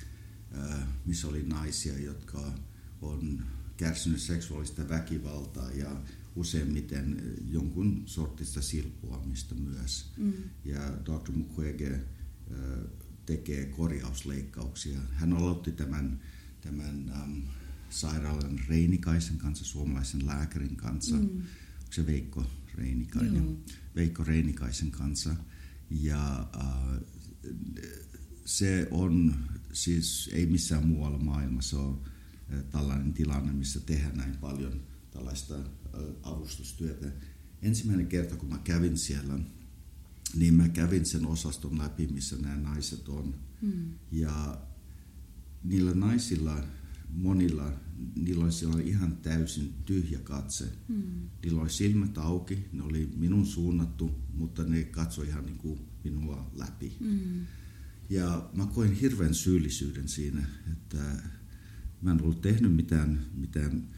missä 1.07 1.29
oli 1.29 1.43
naisia, 1.43 1.99
jotka 1.99 2.53
on 3.03 3.45
kärsinyt 3.77 4.21
seksuaalista 4.21 4.89
väkivaltaa 4.89 5.71
ja 5.71 6.01
useimmiten 6.37 7.35
jonkun 7.51 8.03
sortista 8.07 8.63
silppuamista 8.63 9.55
myös. 9.55 10.13
Mm. 10.17 10.33
Ja 10.65 10.81
Dr. 11.05 11.33
Mukwege 11.33 12.01
tekee 13.27 13.67
korjausleikkauksia. 13.67 14.99
Hän 15.13 15.33
aloitti 15.33 15.73
tämän, 15.73 16.21
tämän 16.61 17.13
äm, 17.23 17.43
sairaalan 17.91 18.61
Reinikaisen 18.69 19.39
kanssa, 19.39 19.65
suomalaisen 19.65 20.27
lääkärin 20.27 20.77
kanssa. 20.77 21.17
Mm. 21.17 21.23
Onko 21.23 21.93
se 21.93 22.07
Veikko 22.07 22.47
Reinikainen? 22.75 23.45
Joo. 23.45 23.57
Veikko 23.95 24.25
Reinikaisen 24.25 24.91
kanssa. 24.91 25.37
Ja 25.91 26.49
äh, 26.57 27.01
se 28.45 28.89
on 28.91 29.35
siis 29.73 30.31
ei 30.33 30.47
missään 30.47 30.87
muualla 30.87 31.19
maailmassa 31.19 31.81
ole 31.81 31.97
tilanne, 33.17 33.53
missä 33.53 33.81
tehdään 33.81 34.17
näin 34.17 34.37
paljon 34.37 34.81
tällaista 35.11 35.55
avustustyötä. 36.23 37.13
Ensimmäinen 37.63 38.07
kerta, 38.07 38.37
kun 38.37 38.49
mä 38.49 38.59
kävin 38.59 38.99
siellä, 38.99 39.39
niin 40.35 40.55
mä 40.55 40.69
kävin 40.69 41.07
sen 41.07 41.27
osaston 41.27 41.79
läpi, 41.79 42.07
missä 42.07 42.37
nämä 42.37 42.57
naiset 42.57 43.09
on. 43.09 43.35
Mm. 43.63 43.91
Ja 44.13 44.61
niillä 45.65 45.95
naisilla, 45.95 46.65
monilla, 47.11 47.73
niillä 48.17 48.45
oli 48.45 48.53
siellä 48.53 48.81
ihan 48.81 49.17
täysin 49.17 49.75
tyhjä 49.85 50.19
katse. 50.19 50.65
Mm. 50.89 51.31
Niillä 51.43 51.63
oli 51.63 51.71
silmät 51.71 52.19
auki, 52.19 52.69
ne 52.73 52.83
oli 52.83 53.13
minun 53.17 53.47
suunnattu, 53.47 54.11
mutta 54.35 54.65
ne 54.65 54.85
katsoi 54.85 55.27
ihan 55.27 55.47
niin 55.47 55.59
kuin 55.59 55.81
minua 56.05 56.51
läpi. 56.55 56.97
Mm. 57.01 57.47
Ja 58.11 58.51
mä 58.53 58.67
koin 58.67 58.93
hirveän 58.93 59.35
syyllisyyden 59.35 60.09
siinä, 60.09 60.47
että 60.73 61.23
mä 62.03 62.13
en 62.13 62.23
ollut 62.23 62.41
tehnyt 62.41 62.77
mitään, 62.77 63.27
mitään 63.35 63.89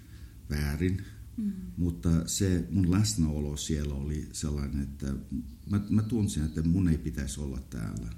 väärin, 0.50 1.02
mm. 1.36 1.52
mutta 1.76 2.28
se 2.28 2.68
mun 2.70 2.90
läsnäolo 2.90 3.56
siellä 3.56 3.94
oli 3.94 4.28
sellainen, 4.32 4.82
että 4.82 5.14
mä, 5.70 5.80
mä 5.90 6.02
tunsin, 6.02 6.44
että 6.44 6.62
mun 6.62 6.88
ei 6.88 6.98
pitäisi 6.98 7.40
olla 7.40 7.60
täällä. 7.60 8.10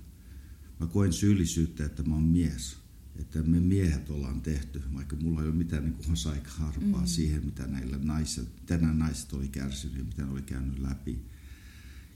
Mä 0.80 0.86
koin 0.86 1.12
syyllisyyttä, 1.12 1.84
että 1.84 2.02
mä 2.02 2.14
oon 2.14 2.24
mies, 2.24 2.76
että 3.16 3.42
me 3.42 3.60
miehet 3.60 4.10
ollaan 4.10 4.40
tehty, 4.40 4.82
vaikka 4.94 5.16
mulla 5.16 5.42
ei 5.42 5.48
ole 5.48 5.56
mitään 5.56 5.84
niin 5.84 6.42
harpaa 6.46 7.00
mm. 7.00 7.06
siihen, 7.06 7.44
mitä 7.44 7.66
näillä 7.66 7.98
naiset, 8.02 8.66
tänään 8.66 8.98
naiset 8.98 9.32
oli 9.32 9.48
kärsinyt 9.48 9.98
ja 9.98 10.04
mitä 10.04 10.22
ne 10.22 10.30
oli 10.30 10.42
käynyt 10.42 10.78
läpi. 10.78 11.24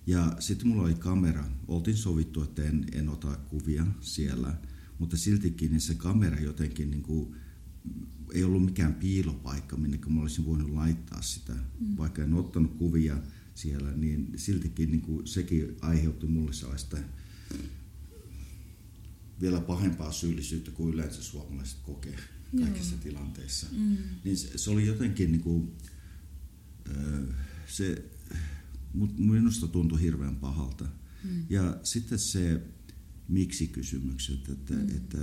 Ja 0.07 0.37
sitten 0.39 0.69
mulla 0.69 0.83
oli 0.83 0.95
kamera. 0.95 1.45
Oltiin 1.69 1.97
sovittu, 1.97 2.43
että 2.43 2.63
en, 2.63 2.87
en 2.93 3.09
ota 3.09 3.37
kuvia 3.49 3.87
siellä, 4.01 4.55
mutta 4.99 5.17
siltikin 5.17 5.71
niin 5.71 5.81
se 5.81 5.95
kamera 5.95 6.41
jotenkin 6.41 6.91
niin 6.91 7.03
kuin, 7.03 7.37
ei 8.35 8.45
ollut 8.45 8.65
mikään 8.65 8.95
piilopaikka, 8.95 9.77
minne 9.77 9.99
mä 10.09 10.21
olisin 10.21 10.45
voinut 10.45 10.71
laittaa 10.71 11.23
sitä. 11.23 11.53
Mm. 11.53 11.97
Vaikka 11.97 12.23
en 12.23 12.35
ottanut 12.35 12.75
kuvia 12.75 13.19
siellä, 13.55 13.93
niin 13.93 14.33
siltikin 14.37 14.91
niin 14.91 15.01
kuin, 15.01 15.27
sekin 15.27 15.77
aiheutti 15.81 16.27
mulle 16.27 16.53
sellaista 16.53 16.97
vielä 19.41 19.61
pahempaa 19.61 20.13
syyllisyyttä 20.13 20.71
kuin 20.71 20.95
yleensä 20.95 21.23
suomalaiset 21.23 21.79
kokee 21.83 22.17
kaikissa 22.61 22.95
Joo. 22.95 23.03
tilanteissa. 23.03 23.67
Mm. 23.73 23.97
Niin 24.25 24.37
se, 24.37 24.59
se 24.59 24.71
oli 24.71 24.87
jotenkin 24.87 25.33
niin 25.33 25.43
kuin, 25.43 25.73
se 27.67 28.05
minusta 29.19 29.69
tuntui 29.69 30.01
hirveän 30.01 30.37
pahalta. 30.37 30.85
Mm. 31.25 31.47
Ja 31.51 31.81
sitten 31.83 32.19
se 32.19 32.63
miksi-kysymykset, 33.29 34.49
että, 34.49 34.75
mm. 34.75 34.89
että 34.89 35.19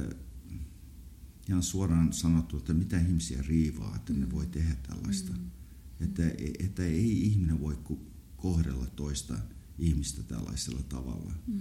ihan 1.52 1.64
suoraan 1.64 2.14
sanottu, 2.14 2.58
että 2.58 2.74
mitä 2.74 3.00
ihmisiä 3.00 3.42
riivaa, 3.42 3.96
että 3.96 4.14
ne 4.14 4.32
voi 4.32 4.48
tehdä 4.48 4.76
tällaista. 4.88 5.32
Mm. 5.32 5.52
Että, 6.00 6.24
että 6.60 6.84
ei 6.84 7.26
ihminen 7.26 7.62
voi 7.62 7.80
kohdella 8.38 8.86
toista 8.86 9.38
ihmistä 9.80 10.24
tällaisella 10.24 10.84
tavalla. 10.90 11.34
Mm. 11.48 11.60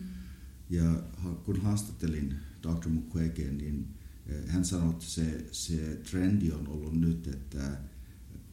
Ja 0.70 1.02
kun 1.44 1.62
haastattelin 1.62 2.36
Dr. 2.62 2.88
Mukwege, 2.88 3.50
niin 3.50 3.88
eh, 4.26 4.46
hän 4.46 4.64
sanoi, 4.64 4.90
että 4.90 5.04
se, 5.04 5.48
se 5.52 6.00
trendi 6.10 6.52
on 6.52 6.68
ollut 6.68 7.00
nyt, 7.00 7.26
että 7.26 7.72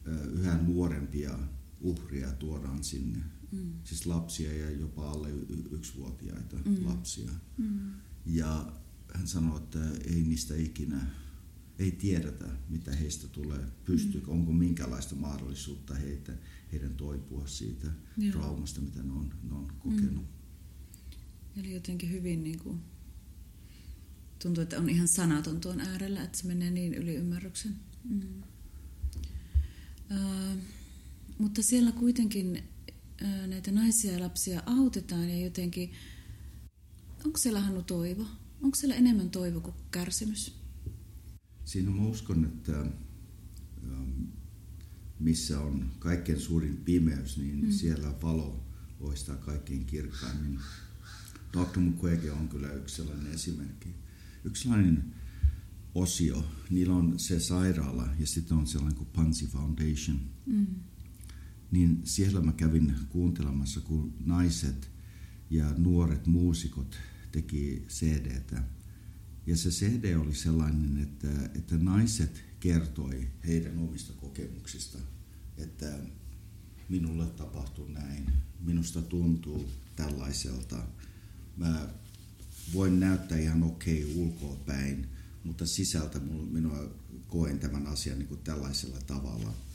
eh, 0.06 0.26
yhä 0.32 0.62
nuorempia 0.62 1.38
uhria 1.80 2.32
tuodaan 2.32 2.84
sinne 2.84 3.18
Mm. 3.52 3.72
Siis 3.84 4.06
lapsia 4.06 4.56
ja 4.56 4.70
jopa 4.70 5.10
alle 5.10 5.28
yksivuotiaita 5.70 6.56
mm. 6.64 6.86
lapsia. 6.86 7.30
Mm. 7.58 7.90
Ja 8.26 8.72
hän 9.14 9.26
sanoi, 9.26 9.58
että 9.58 9.90
ei 10.04 10.22
niistä 10.22 10.54
ikinä, 10.56 11.06
ei 11.78 11.92
tiedetä, 11.92 12.44
mitä 12.68 12.92
heistä 12.92 13.28
tulee, 13.28 13.64
pystyykö, 13.84 14.26
mm. 14.26 14.32
onko 14.32 14.52
minkälaista 14.52 15.14
mahdollisuutta 15.14 15.94
heitä, 15.94 16.32
heidän 16.72 16.94
toipua 16.94 17.46
siitä 17.46 17.86
Joo. 18.16 18.32
traumasta, 18.32 18.80
mitä 18.80 19.02
ne 19.02 19.12
on, 19.12 19.34
ne 19.50 19.54
on 19.54 19.72
kokenut. 19.78 20.24
Mm. 20.24 21.60
Eli 21.60 21.74
jotenkin 21.74 22.10
hyvin 22.10 22.44
niin 22.44 22.58
kuin, 22.58 22.80
tuntuu, 24.42 24.62
että 24.62 24.78
on 24.78 24.88
ihan 24.88 25.08
sanaton 25.08 25.60
tuon 25.60 25.80
äärellä, 25.80 26.22
että 26.22 26.38
se 26.38 26.46
menee 26.46 26.70
niin 26.70 26.94
yli 26.94 27.14
ymmärryksen. 27.14 27.76
Mm. 28.04 28.42
Uh, 30.10 30.58
mutta 31.38 31.62
siellä 31.62 31.92
kuitenkin 31.92 32.62
näitä 33.46 33.72
naisia 33.72 34.12
ja 34.12 34.20
lapsia 34.20 34.62
autetaan 34.66 35.30
ja 35.30 35.38
jotenkin, 35.38 35.92
onko 37.24 37.38
siellä 37.38 37.60
Hannu 37.60 37.82
toivo? 37.82 38.26
Onko 38.62 38.74
siellä 38.74 38.94
enemmän 38.94 39.30
toivo 39.30 39.60
kuin 39.60 39.74
kärsimys? 39.90 40.57
Siinä 41.68 41.90
mä 41.90 42.02
uskon, 42.02 42.44
että 42.44 42.86
missä 45.18 45.60
on 45.60 45.90
kaikkein 45.98 46.40
suurin 46.40 46.76
pimeys, 46.76 47.38
niin 47.38 47.64
mm. 47.64 47.70
siellä 47.70 48.14
valo 48.22 48.64
loistaa 49.00 49.36
kaikkein 49.36 49.84
kirkkaimmin. 49.84 50.58
Dr. 51.52 51.80
Mukwege 51.80 52.32
on 52.32 52.48
kyllä 52.48 52.72
yksi 52.72 52.96
sellainen 52.96 53.32
esimerkki. 53.32 53.88
Yksi 54.44 54.62
sellainen 54.62 55.14
osio, 55.94 56.44
niillä 56.70 56.94
on 56.94 57.18
se 57.18 57.40
sairaala 57.40 58.08
ja 58.18 58.26
sitten 58.26 58.56
on 58.56 58.66
sellainen 58.66 58.98
kuin 58.98 59.10
Pansy 59.12 59.46
Foundation. 59.46 60.20
Mm 60.46 60.66
niin 61.70 62.00
siellä 62.04 62.40
mä 62.40 62.52
kävin 62.52 62.94
kuuntelemassa, 63.08 63.80
kun 63.80 64.14
naiset 64.24 64.90
ja 65.50 65.74
nuoret 65.76 66.26
muusikot 66.26 66.98
teki 67.32 67.84
CDtä. 67.88 68.62
Ja 69.48 69.56
se 69.56 69.68
CD 69.68 70.16
oli 70.16 70.34
sellainen, 70.34 71.02
että, 71.02 71.28
että 71.54 71.76
naiset 71.76 72.44
kertoi 72.60 73.28
heidän 73.46 73.78
omista 73.78 74.12
kokemuksista, 74.12 74.98
että 75.58 75.98
minulle 76.88 77.26
tapahtui 77.26 77.90
näin, 77.90 78.26
minusta 78.60 79.02
tuntuu 79.02 79.68
tällaiselta. 79.96 80.76
Mä 81.56 81.88
voin 82.74 83.00
näyttää 83.00 83.38
ihan 83.38 83.62
okei 83.62 84.04
okay 84.04 84.16
ulkoa 84.16 84.56
päin, 84.66 85.06
mutta 85.44 85.66
sisältä 85.66 86.20
minua 86.50 86.94
koen 87.28 87.58
tämän 87.58 87.86
asian 87.86 88.18
niin 88.18 88.28
kuin 88.28 88.40
tällaisella 88.44 89.00
tavalla– 89.06 89.54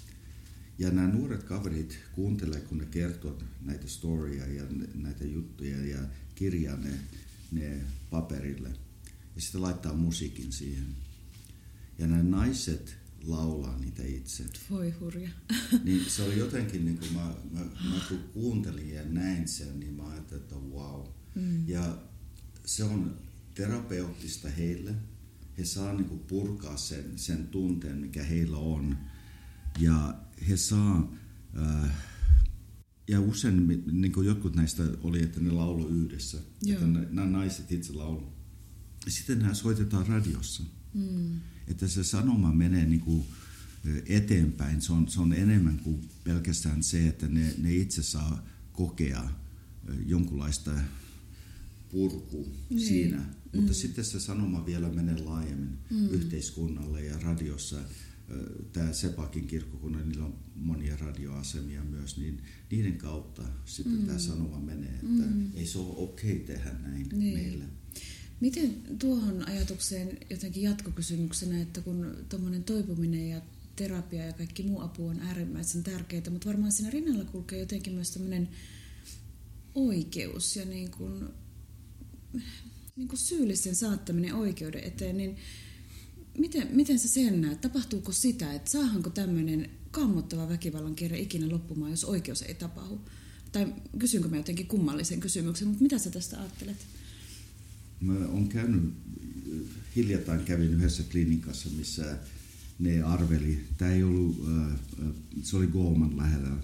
ja 0.80 0.92
nämä 0.92 1.08
nuoret 1.08 1.44
kaverit 1.44 2.00
kuuntelee, 2.12 2.62
kun 2.62 2.78
ne 2.78 2.86
kertoo 2.86 3.38
näitä 3.62 3.88
storia 3.88 4.48
ja 4.48 4.64
näitä 4.94 5.26
juttuja 5.26 5.86
ja 5.86 6.00
kirjaa 6.36 6.78
ne, 6.78 7.00
ne 7.52 7.82
paperille. 8.10 8.70
Ja 9.36 9.42
sitten 9.42 9.62
laittaa 9.62 9.94
musiikin 9.94 10.52
siihen. 10.52 10.96
Ja 12.00 12.08
nämä 12.08 12.24
naiset 12.24 12.98
laulaa 13.24 13.78
niitä 13.78 14.04
itse. 14.06 14.44
Voi 14.70 14.92
hurja. 14.92 15.30
niin 15.84 16.06
se 16.10 16.24
oli 16.24 16.40
jotenkin, 16.40 16.86
niin 16.86 16.98
kun 16.98 17.08
mä, 17.14 17.36
mä, 17.52 17.60
mä 17.60 18.02
kun 18.10 18.20
kuuntelin 18.34 18.90
ja 18.90 19.06
näin 19.06 19.48
sen, 19.48 19.80
niin 19.80 19.94
mä 19.94 20.08
ajattelin, 20.08 20.44
että 20.44 20.56
wow. 20.56 21.08
Mm. 21.36 21.68
Ja 21.68 21.98
se 22.66 22.84
on 22.84 23.18
terapeuttista 23.56 24.50
heille. 24.50 24.96
He 25.58 25.66
saa 25.66 25.94
niin 25.94 26.20
purkaa 26.20 26.78
sen, 26.78 27.12
sen 27.16 27.48
tunteen, 27.48 27.98
mikä 27.98 28.24
heillä 28.24 28.58
on. 28.58 28.98
Ja 29.80 30.20
he 30.50 30.58
saa, 30.58 31.14
äh, 31.62 31.92
ja 33.08 33.20
usein 33.20 33.84
niin 33.92 34.12
kuin 34.12 34.28
jotkut 34.28 34.56
näistä 34.56 34.84
oli, 35.02 35.24
että 35.24 35.40
ne 35.40 35.52
laulo 35.52 35.88
yhdessä, 35.88 36.38
Joo. 36.62 36.74
että 36.74 36.88
nämä 36.88 37.28
naiset 37.28 37.72
itse 37.72 37.94
laulu. 37.94 38.34
Sitten 39.08 39.40
nämä 39.40 39.54
soitetaan 39.54 40.08
radiossa. 40.08 40.64
Mm. 40.94 41.40
Että 41.68 41.88
se 41.88 42.04
sanoma 42.04 42.52
menee 42.52 42.86
niin 42.86 43.00
kuin 43.00 43.26
eteenpäin. 44.06 44.82
Se 44.82 44.94
on, 44.94 45.08
se 45.08 45.22
on 45.22 45.34
enemmän 45.34 45.80
kuin 45.80 46.10
pelkästään 46.24 46.84
se, 46.84 47.08
että 47.08 47.28
ne, 47.28 47.54
ne 47.58 47.76
itse 47.76 48.04
saa 48.04 48.46
kokea 48.74 49.30
jonkunlaista 50.06 50.72
purku 51.92 52.48
niin. 52.70 52.80
siinä. 52.80 53.18
Mm. 53.18 53.60
Mutta 53.60 53.74
sitten 53.74 54.06
se 54.06 54.20
sanoma 54.20 54.66
vielä 54.66 54.90
menee 54.90 55.18
laajemmin 55.18 55.78
mm. 55.90 56.10
yhteiskunnalle 56.10 57.06
ja 57.06 57.20
radiossa 57.20 57.78
tämä 58.74 58.94
Sepakin 58.94 59.48
kirkkokunnan, 59.48 60.10
niillä 60.10 60.26
on 60.26 60.36
monia 60.56 60.98
radioasemia 60.98 61.84
myös, 61.84 62.18
niin 62.18 62.42
niiden 62.72 62.98
kautta 62.98 63.44
sitten 63.66 63.94
mm. 63.94 64.06
tämä 64.06 64.20
sanoma 64.20 64.60
menee, 64.60 64.94
että 64.94 65.26
mm. 65.26 65.52
ei 65.56 65.66
se 65.66 65.78
ole 65.78 65.94
okei 65.98 66.34
okay 66.34 66.46
tehdä 66.46 66.74
näin 66.74 67.10
niin. 67.10 67.34
meille. 67.34 67.66
Miten 68.44 68.82
tuohon 69.00 69.48
ajatukseen 69.48 70.18
jotenkin 70.30 70.64
jatkokysymyksenä, 70.64 71.62
että 71.62 71.82
kun 71.82 72.18
tuommoinen 72.30 72.64
toipuminen 72.64 73.30
ja 73.30 73.42
terapia 73.76 74.26
ja 74.26 74.34
kaikki 74.34 74.64
muu 74.64 74.82
apu 74.82 75.08
on 75.08 75.20
äärimmäisen 75.20 75.84
tärkeää, 75.84 76.30
mutta 76.30 76.48
varmaan 76.50 76.72
siinä 76.72 76.90
rinnalla 76.90 77.26
kulkee 77.26 77.60
jotenkin 77.60 77.94
myös 77.94 78.12
tämmöinen 78.12 78.50
oikeus 79.76 80.56
ja 80.56 80.66
niin 80.66 80.92
kuin, 80.92 81.30
Niin 82.96 83.08
kuin 83.08 83.20
syyllisen 83.20 83.76
saattaminen 83.76 84.36
oikeuden 84.36 84.84
eteen, 84.84 85.18
niin 85.18 85.36
miten, 86.38 86.68
miten 86.72 87.00
sä 87.00 87.08
sen 87.08 87.42
näet? 87.42 87.62
Tapahtuuko 87.62 88.12
sitä, 88.12 88.54
että 88.54 88.72
saahanko 88.72 89.10
tämmöinen 89.10 89.70
kammottava 89.92 90.50
väkivallan 90.50 90.96
kierre 90.96 91.20
ikinä 91.20 91.50
loppumaan, 91.50 91.92
jos 91.92 92.04
oikeus 92.04 92.42
ei 92.42 92.54
tapahdu? 92.54 93.02
Tai 93.52 93.74
kysynkö 94.00 94.28
mä 94.28 94.38
jotenkin 94.38 94.68
kummallisen 94.68 95.20
kysymyksen, 95.20 95.68
mutta 95.68 95.84
mitä 95.84 95.98
sä 95.98 96.10
tästä 96.10 96.40
ajattelet? 96.40 96.78
Mä 98.04 98.14
oon 98.28 98.48
käynyt, 98.48 98.94
hiljattain 99.96 100.44
kävin 100.44 100.74
yhdessä 100.74 101.04
klinikassa, 101.12 101.70
missä 101.78 102.18
ne 102.80 103.02
arveli, 103.02 103.60
tämä 103.78 103.92
ei 103.92 104.04
ollut, 104.04 104.48
se 105.44 105.58
oli 105.58 105.68
Goldman 105.68 106.18
lähellä 106.18 106.58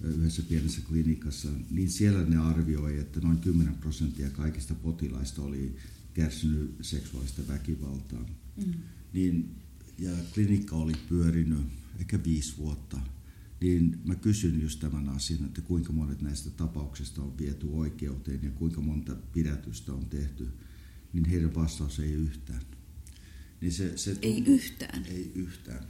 yhdessä 0.00 0.42
pienessä 0.42 0.80
klinikassa, 0.88 1.48
niin 1.70 1.90
siellä 1.90 2.24
ne 2.24 2.36
arvioi, 2.36 2.98
että 2.98 3.20
noin 3.20 3.38
10 3.38 3.74
prosenttia 3.74 4.30
kaikista 4.30 4.74
potilaista 4.74 5.42
oli 5.42 5.76
kärsinyt 6.14 6.74
seksuaalista 6.80 7.42
väkivaltaa. 7.48 8.26
Mm. 8.56 8.72
Niin, 9.12 9.54
ja 9.98 10.10
klinikka 10.34 10.76
oli 10.76 10.92
pyörinyt 11.08 11.66
ehkä 12.00 12.24
viisi 12.24 12.54
vuotta. 12.58 13.00
Niin 13.60 13.98
mä 14.04 14.14
kysyn 14.14 14.62
just 14.62 14.80
tämän 14.80 15.08
asian, 15.08 15.44
että 15.44 15.60
kuinka 15.60 15.92
monet 15.92 16.22
näistä 16.22 16.50
tapauksista 16.50 17.22
on 17.22 17.38
viety 17.38 17.66
oikeuteen 17.72 18.40
ja 18.42 18.50
kuinka 18.50 18.80
monta 18.80 19.16
pidätystä 19.32 19.92
on 19.92 20.06
tehty. 20.06 20.48
Niin 21.14 21.24
heidän 21.24 21.54
vastaus 21.54 22.00
ei 22.00 22.12
yhtään. 22.12 22.60
Niin 23.60 23.72
se, 23.72 23.96
se 23.96 24.14
tuntuu, 24.14 24.30
ei 24.30 24.44
yhtään. 24.46 25.04
Ei 25.04 25.32
yhtään. 25.34 25.84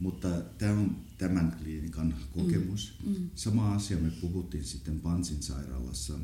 Mutta 0.00 0.28
tämä 0.58 0.72
on 0.72 0.96
tämän 1.18 1.56
klinikan 1.62 2.14
kokemus. 2.30 2.98
Mm, 3.06 3.12
mm. 3.12 3.30
Sama 3.34 3.74
asia 3.74 3.96
me 3.96 4.10
puhuttiin 4.10 4.64
sitten 4.64 5.00
Pansin 5.00 5.42
sairaalassa. 5.42 6.18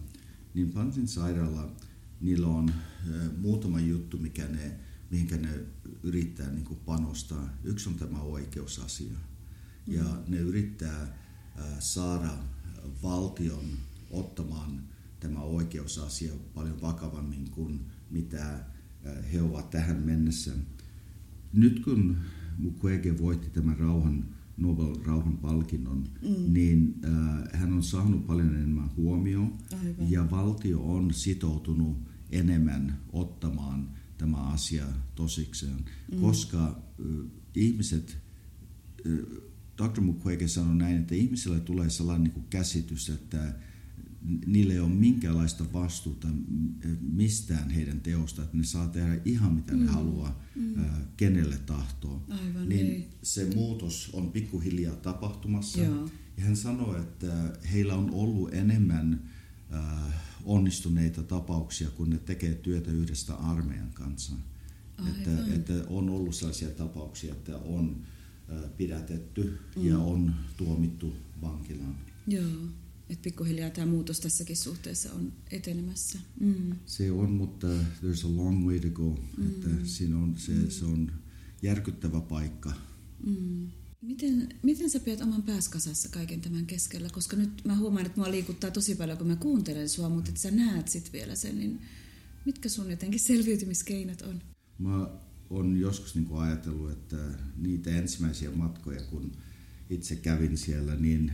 Niin 0.55 0.71
Pansin 0.71 1.09
sairaala, 1.09 1.73
niillä 2.21 2.47
on 2.47 2.71
äh, 2.71 3.31
muutama 3.39 3.81
juttu, 3.81 4.19
mikä 4.19 4.49
ne, 4.49 4.73
mihinkä 5.11 5.37
ne 5.37 5.61
yrittää 6.03 6.51
niin 6.51 6.65
kuin 6.65 6.81
panostaa. 6.81 7.57
Yksi 7.65 7.89
on 7.89 7.95
tämä 7.95 8.21
oikeusasia. 8.21 9.13
Mm. 9.87 9.95
Ja 9.95 10.05
ne 10.29 10.39
yrittää 10.39 11.03
äh, 11.03 11.65
saada 11.79 12.39
valtion 13.03 13.65
ottamaan 14.11 14.83
tämä 15.21 15.41
oikeusasia 15.41 16.33
paljon 16.55 16.81
vakavammin 16.81 17.51
kuin 17.51 17.81
mitä 18.11 18.55
äh, 18.55 19.33
he 19.33 19.43
ovat 19.43 19.71
tähän 19.71 19.97
mennessä. 19.97 20.53
Nyt 21.53 21.81
kun 21.85 22.17
Mukwege 22.59 23.19
voitti 23.19 23.51
tämän 23.51 23.79
rauhan, 23.79 24.25
Nobel 24.57 24.95
rauhan 25.05 25.39
palkinnon, 25.39 26.05
mm. 26.23 26.53
niin 26.53 26.95
äh, 27.05 27.61
hän 27.61 27.73
on 27.73 27.83
saanut 27.83 28.27
paljon 28.27 28.55
enemmän 28.55 28.91
huomioon 28.97 29.59
Aivan. 29.73 30.11
ja 30.11 30.31
valtio 30.31 30.81
on 30.81 31.15
sitoutunut 31.15 31.99
enemmän 32.31 33.01
ottamaan 33.13 33.89
tämä 34.19 34.37
asia 34.37 34.87
tosikseen, 35.15 35.85
mm. 36.13 36.21
koska 36.21 36.67
äh, 37.01 37.31
ihmiset, 37.55 38.19
äh, 39.07 39.13
Dr. 39.79 40.01
Mukwege 40.01 40.49
sanoi 40.49 40.77
näin, 40.77 40.97
että 40.97 41.15
ihmisille 41.15 41.61
tulee 41.61 41.91
sellainen 41.91 42.25
niin 42.25 42.33
kuin 42.33 42.47
käsitys, 42.51 43.11
että 43.11 43.55
niille 44.47 44.73
ei 44.73 44.81
ole 44.81 44.89
minkäänlaista 44.89 45.65
vastuuta 45.73 46.29
mistään 47.01 47.71
heidän 47.71 48.01
teosta, 48.01 48.43
että 48.43 48.57
ne 48.57 48.65
saa 48.65 48.89
tehdä 48.89 49.21
ihan 49.25 49.53
mitä 49.53 49.73
mm. 49.73 49.85
ne 49.85 49.87
haluaa, 49.87 50.41
mm. 50.55 50.79
ää, 50.79 51.01
kenelle 51.17 51.59
tahtoo. 51.59 52.25
Aivan, 52.29 52.69
niin 52.69 52.87
ei. 52.87 53.09
se 53.23 53.51
muutos 53.55 54.11
on 54.13 54.31
pikkuhiljaa 54.31 54.97
tapahtumassa. 54.97 55.81
Joo. 55.81 56.11
Ja 56.37 56.45
hän 56.45 56.57
sanoi, 56.57 57.01
että 57.01 57.53
heillä 57.73 57.95
on 57.95 58.11
ollut 58.11 58.55
enemmän 58.55 59.31
ää, 59.71 60.13
onnistuneita 60.45 61.23
tapauksia, 61.23 61.91
kun 61.91 62.11
ne 62.11 62.19
tekee 62.19 62.55
työtä 62.55 62.91
yhdestä 62.91 63.35
armeijan 63.35 63.91
kanssa. 63.95 64.33
Että, 65.09 65.55
että 65.55 65.73
on 65.89 66.11
ollut 66.11 66.35
sellaisia 66.35 66.71
tapauksia, 66.71 67.33
että 67.33 67.57
on 67.59 67.97
ää, 68.49 68.69
pidätetty 68.77 69.59
mm. 69.77 69.87
ja 69.87 69.99
on 69.99 70.35
tuomittu 70.57 71.17
vankilaan. 71.43 71.97
Joo. 72.27 72.51
Että 73.09 73.23
pikkuhiljaa 73.23 73.71
tämä 73.71 73.87
muutos 73.87 74.21
tässäkin 74.21 74.57
suhteessa 74.57 75.13
on 75.13 75.33
etenemässä. 75.51 76.19
Mm. 76.41 76.73
Se 76.87 77.11
on, 77.11 77.31
mutta 77.31 77.67
there's 77.67 78.27
a 78.27 78.37
long 78.37 78.67
way 78.67 78.81
to 78.81 78.91
go. 78.91 79.21
Mm. 79.37 79.47
Että 79.47 79.69
siinä 79.85 80.19
on, 80.19 80.35
se, 80.39 80.53
mm. 80.53 80.71
se 80.71 80.85
on 80.85 81.13
järkyttävä 81.63 82.21
paikka. 82.21 82.73
Mm. 83.27 83.71
Miten, 84.01 84.49
miten 84.63 84.91
sä 84.91 85.01
pidät 85.01 85.21
oman 85.21 85.43
pääskasassa 85.43 86.09
kaiken 86.09 86.41
tämän 86.41 86.67
keskellä? 86.67 87.09
Koska 87.11 87.37
nyt 87.37 87.65
mä 87.65 87.77
huomaan, 87.77 88.07
että 88.07 88.21
mua 88.21 88.31
liikuttaa 88.31 88.71
tosi 88.71 88.95
paljon, 88.95 89.19
kun 89.19 89.27
mä 89.27 89.37
kuuntelen 89.37 89.89
sua, 89.89 90.09
mutta 90.09 90.29
että 90.29 90.41
sä 90.41 90.51
näet 90.51 90.89
sit 90.89 91.13
vielä 91.13 91.35
sen, 91.35 91.59
niin 91.59 91.81
mitkä 92.45 92.69
sun 92.69 92.91
jotenkin 92.91 93.21
selviytymiskeinot 93.21 94.23
on? 94.23 94.43
Mä 94.79 95.09
oon 95.51 95.77
joskus 95.77 96.15
niin 96.15 96.29
ajatellut, 96.33 96.91
että 96.91 97.17
niitä 97.57 97.91
ensimmäisiä 97.91 98.51
matkoja, 98.51 99.03
kun 99.03 99.33
itse 99.91 100.17
kävin 100.17 100.59
siellä, 100.59 100.95
niin 100.95 101.33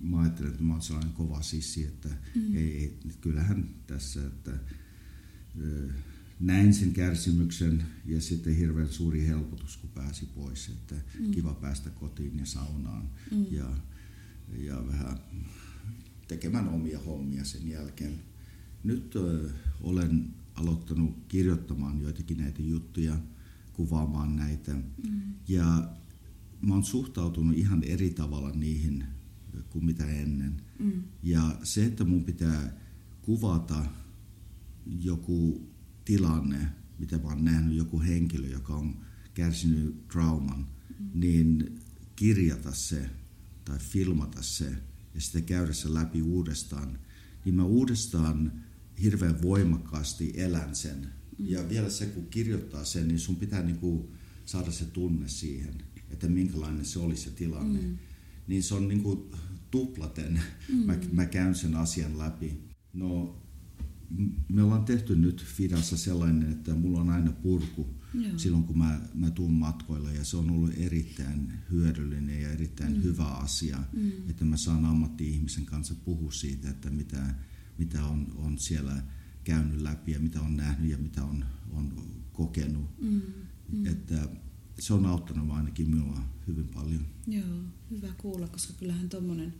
mä 0.00 0.20
ajattelen, 0.20 0.50
että 0.50 0.62
mä 0.62 0.72
oon 0.72 0.82
sellainen 0.82 1.12
kova 1.12 1.42
sissi, 1.42 1.84
että 1.84 2.08
mm. 2.34 2.56
ei, 2.56 2.98
kyllähän 3.20 3.68
tässä, 3.86 4.26
että 4.26 4.50
näin 6.40 6.74
sen 6.74 6.92
kärsimyksen 6.92 7.82
ja 8.04 8.20
sitten 8.20 8.56
hirveän 8.56 8.88
suuri 8.88 9.26
helpotus, 9.26 9.76
kun 9.76 9.90
pääsi 9.90 10.26
pois, 10.26 10.68
että 10.68 10.94
mm. 10.94 11.30
kiva 11.30 11.54
päästä 11.54 11.90
kotiin 11.90 12.38
ja 12.38 12.46
saunaan 12.46 13.08
mm. 13.30 13.46
ja, 13.50 13.76
ja 14.58 14.86
vähän 14.86 15.18
tekemään 16.28 16.68
omia 16.68 16.98
hommia 16.98 17.44
sen 17.44 17.68
jälkeen. 17.68 18.20
Nyt 18.84 19.16
ö, 19.16 19.50
olen 19.80 20.34
aloittanut 20.54 21.24
kirjoittamaan 21.28 22.00
joitakin 22.00 22.38
näitä 22.38 22.62
juttuja, 22.62 23.16
kuvaamaan 23.72 24.36
näitä 24.36 24.74
mm. 24.74 25.20
ja 25.48 25.88
mä 26.60 26.74
oon 26.74 26.84
suhtautunut 26.84 27.56
ihan 27.56 27.82
eri 27.82 28.10
tavalla 28.10 28.50
niihin 28.50 29.04
kuin 29.62 29.84
mitä 29.84 30.06
ennen. 30.06 30.62
Mm. 30.78 31.02
Ja 31.22 31.58
se, 31.62 31.84
että 31.84 32.04
mun 32.04 32.24
pitää 32.24 32.80
kuvata 33.22 33.84
joku 35.00 35.68
tilanne, 36.04 36.66
mitä 36.98 37.18
mä 37.18 37.28
oon 37.28 37.44
nähnyt, 37.44 37.76
joku 37.76 38.00
henkilö, 38.00 38.46
joka 38.46 38.74
on 38.74 38.96
kärsinyt 39.34 40.08
trauman, 40.08 40.58
mm. 41.00 41.10
niin 41.14 41.80
kirjata 42.16 42.72
se 42.72 43.10
tai 43.64 43.78
filmata 43.78 44.42
se 44.42 44.76
ja 45.14 45.20
sitten 45.20 45.44
käydä 45.44 45.72
se 45.72 45.94
läpi 45.94 46.22
uudestaan, 46.22 46.98
niin 47.44 47.54
mä 47.54 47.64
uudestaan 47.64 48.52
hirveän 49.02 49.42
voimakkaasti 49.42 50.32
elän 50.36 50.74
sen. 50.74 51.08
Mm. 51.38 51.46
Ja 51.46 51.68
vielä 51.68 51.90
se, 51.90 52.06
kun 52.06 52.26
kirjoittaa 52.26 52.84
sen, 52.84 53.08
niin 53.08 53.20
sun 53.20 53.36
pitää 53.36 53.62
niinku 53.62 54.10
saada 54.44 54.70
se 54.70 54.84
tunne 54.84 55.28
siihen, 55.28 55.74
että 56.10 56.28
minkälainen 56.28 56.84
se 56.84 56.98
oli 56.98 57.16
se 57.16 57.30
tilanne. 57.30 57.80
Mm 57.80 57.98
niin 58.46 58.62
se 58.62 58.74
on 58.74 58.88
niin 58.88 59.02
kuin 59.02 59.30
tuplaten. 59.70 60.40
Mm. 60.68 60.76
Mä, 60.76 60.96
mä 61.12 61.26
käyn 61.26 61.54
sen 61.54 61.76
asian 61.76 62.18
läpi. 62.18 62.60
No, 62.92 63.40
me 64.48 64.62
ollaan 64.62 64.84
tehty 64.84 65.16
nyt 65.16 65.44
Fidassa 65.44 65.96
sellainen, 65.96 66.52
että 66.52 66.74
mulla 66.74 67.00
on 67.00 67.10
aina 67.10 67.32
purku 67.32 67.94
Joo. 68.14 68.38
silloin, 68.38 68.64
kun 68.64 68.78
mä, 68.78 69.00
mä 69.14 69.30
tuun 69.30 69.52
matkoille. 69.52 70.14
Ja 70.14 70.24
se 70.24 70.36
on 70.36 70.50
ollut 70.50 70.72
erittäin 70.76 71.52
hyödyllinen 71.70 72.42
ja 72.42 72.50
erittäin 72.50 72.96
mm. 72.96 73.02
hyvä 73.02 73.24
asia, 73.24 73.78
mm. 73.92 74.12
että 74.30 74.44
mä 74.44 74.56
saan 74.56 74.84
ammatti-ihmisen 74.84 75.66
kanssa 75.66 75.94
puhua 75.94 76.32
siitä, 76.32 76.70
että 76.70 76.90
mitä, 76.90 77.34
mitä 77.78 78.04
on, 78.06 78.32
on 78.36 78.58
siellä 78.58 79.02
käynyt 79.44 79.80
läpi 79.80 80.12
ja 80.12 80.20
mitä 80.20 80.40
on 80.40 80.56
nähnyt 80.56 80.90
ja 80.90 80.98
mitä 80.98 81.24
on, 81.24 81.44
on 81.72 81.92
kokenut. 82.32 83.00
Mm. 83.00 83.22
Mm. 83.72 83.86
Että 83.86 84.28
se 84.78 84.94
on 84.94 85.06
auttanut 85.06 85.50
ainakin 85.50 85.90
minua 85.90 86.20
hyvin 86.46 86.68
paljon. 86.68 87.06
Joo, 87.26 87.62
hyvä 87.90 88.08
kuulla, 88.18 88.48
koska 88.48 88.72
kyllähän 88.72 89.08
tuommoinen 89.08 89.54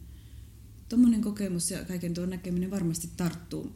tommonen 0.89 1.21
kokemus 1.21 1.71
ja 1.71 1.85
kaiken 1.85 2.15
tuon 2.15 2.31
näkeminen 2.31 2.71
varmasti 2.71 3.11
tarttuu 3.17 3.73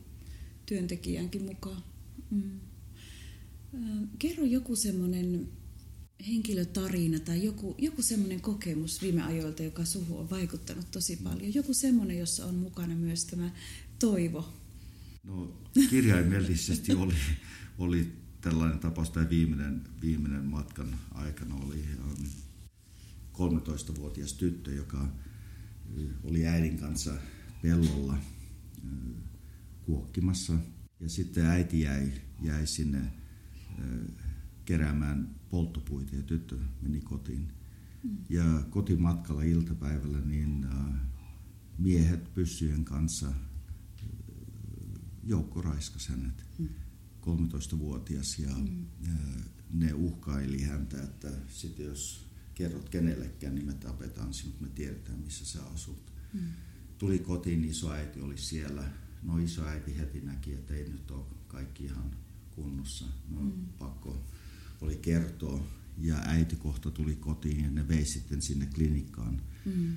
työntekijänkin 0.66 1.44
mukaan. 1.44 1.82
Mm. 2.30 2.60
Kerro 4.18 4.44
joku 4.44 4.76
semmoinen 4.76 5.48
henkilötarina 6.26 7.20
tai 7.20 7.44
joku, 7.44 7.74
joku 7.78 8.02
semmoinen 8.02 8.40
kokemus 8.40 9.02
viime 9.02 9.22
ajoilta, 9.22 9.62
joka 9.62 9.84
suhu 9.84 10.18
on 10.18 10.30
vaikuttanut 10.30 10.90
tosi 10.90 11.16
paljon. 11.16 11.54
Joku 11.54 11.74
semmoinen, 11.74 12.18
jossa 12.18 12.46
on 12.46 12.54
mukana 12.54 12.94
myös 12.94 13.24
tämä 13.24 13.50
toivo. 13.98 14.52
No 15.24 15.52
kirjaimellisesti 15.90 16.94
oli, 16.94 17.14
oli 17.78 18.12
tällainen 18.40 18.78
tapaus, 18.78 19.10
tämä 19.10 19.30
viimeinen, 19.30 19.84
viimeinen 20.00 20.44
matkan 20.44 20.98
aikana 21.14 21.54
oli 21.54 21.84
13-vuotias 23.32 24.32
um, 24.32 24.38
tyttö, 24.38 24.72
joka 24.72 25.08
oli 26.24 26.46
äidin 26.46 26.78
kanssa 26.78 27.14
pellolla 27.62 28.18
kuokkimassa. 29.82 30.52
Ja 31.00 31.08
sitten 31.08 31.46
äiti 31.46 31.80
jäi, 31.80 32.12
jäi 32.42 32.66
sinne 32.66 33.12
keräämään 34.64 35.34
polttopuita 35.50 36.16
ja 36.16 36.22
tyttö 36.22 36.58
meni 36.82 37.00
kotiin. 37.00 37.52
Mm. 38.02 38.16
Ja 38.28 38.44
kotimatkalla 38.70 39.42
iltapäivällä 39.42 40.20
niin 40.20 40.66
miehet 41.78 42.34
pyssyjen 42.34 42.84
kanssa 42.84 43.32
joukko 45.24 45.62
raiskas 45.62 46.08
hänet. 46.08 46.44
Mm 46.58 46.68
13-vuotias 47.28 48.38
ja, 48.38 48.54
mm. 48.56 48.86
ne 49.72 49.92
uhkaili 49.92 50.62
häntä, 50.62 51.02
että 51.02 51.30
sit 51.48 51.78
jos 51.78 52.26
kerrot 52.54 52.88
kenellekään, 52.88 53.54
niin 53.54 53.66
me 53.66 53.74
tapetaan 53.74 54.34
sinut, 54.34 54.60
me 54.60 54.68
tiedetään 54.68 55.18
missä 55.18 55.44
sä 55.44 55.62
asut. 55.64 56.12
Mm. 56.32 56.40
Tuli 56.98 57.18
kotiin, 57.18 57.64
isoäiti 57.64 58.20
oli 58.20 58.38
siellä. 58.38 58.84
No 59.22 59.38
isoäiti 59.38 59.98
heti 59.98 60.20
näki, 60.20 60.52
että 60.52 60.74
ei 60.74 60.88
nyt 60.88 61.10
ole 61.10 61.24
kaikki 61.48 61.84
ihan 61.84 62.10
kunnossa. 62.50 63.04
No 63.28 63.40
mm. 63.40 63.66
pakko 63.78 64.24
oli 64.80 64.96
kertoa. 64.96 65.78
Ja 66.00 66.16
äiti 66.16 66.56
kohta 66.56 66.90
tuli 66.90 67.16
kotiin 67.16 67.64
ja 67.64 67.70
ne 67.70 67.88
vei 67.88 68.04
sitten 68.04 68.42
sinne 68.42 68.66
klinikkaan, 68.66 69.42
mm. 69.64 69.96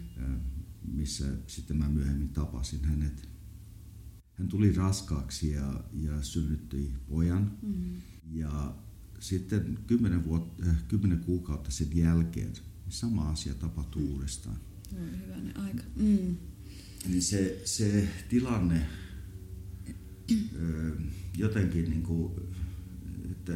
missä 0.94 1.26
sitten 1.48 1.78
mä 1.78 1.90
myöhemmin 1.90 2.30
tapasin 2.30 2.86
hänet. 2.86 3.30
Hän 4.42 4.48
tuli 4.48 4.74
raskaaksi 4.74 5.52
ja, 5.52 5.84
ja 5.94 6.22
synnytti 6.22 6.94
pojan. 7.10 7.52
Mm. 7.62 8.02
Ja 8.32 8.76
sitten 9.20 9.80
kymmenen, 9.88 10.26
vuotta, 10.26 10.64
äh, 10.70 10.84
kymmenen 10.88 11.20
kuukautta 11.20 11.72
sen 11.72 11.98
jälkeen 11.98 12.52
niin 12.54 12.64
sama 12.90 13.30
asia 13.30 13.54
tapahtui 13.54 14.02
mm. 14.02 14.10
uudestaan. 14.10 14.58
Oi, 14.94 15.26
hyvänen 15.26 15.58
aika. 15.58 15.84
Mm. 15.96 16.38
Niin 17.08 17.22
se, 17.22 17.62
se 17.66 18.08
tilanne 18.30 18.88
jotenkin, 21.38 21.90
niin 21.90 22.04
kuin, 22.04 22.34
että 23.32 23.54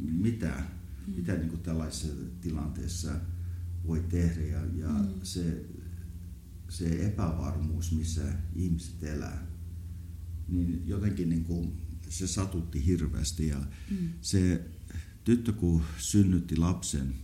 mitä, 0.00 0.62
mm. 1.06 1.14
mitä 1.14 1.34
niin 1.34 1.48
kuin 1.48 1.62
tällaisessa 1.62 2.08
tilanteessa 2.40 3.12
voi 3.86 4.04
tehdä 4.08 4.40
ja, 4.40 4.60
ja 4.74 4.88
mm. 4.88 5.08
se, 5.22 5.66
se 6.68 7.06
epävarmuus, 7.06 7.92
missä 7.92 8.22
ihmiset 8.54 9.02
elää, 9.02 9.55
niin 10.48 10.82
jotenkin 10.86 11.28
niin 11.28 11.44
kuin 11.44 11.72
se 12.08 12.26
satutti 12.26 12.86
hirveästi 12.86 13.48
ja 13.48 13.66
mm. 13.90 14.08
se 14.20 14.70
tyttö 15.24 15.52
kun 15.52 15.82
synnytti 15.98 16.56
lapsen, 16.56 17.14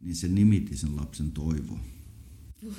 niin 0.00 0.16
se 0.16 0.28
nimitti 0.28 0.76
sen 0.76 0.96
lapsen 0.96 1.32
Toivo. 1.32 1.80
Voi, 2.64 2.72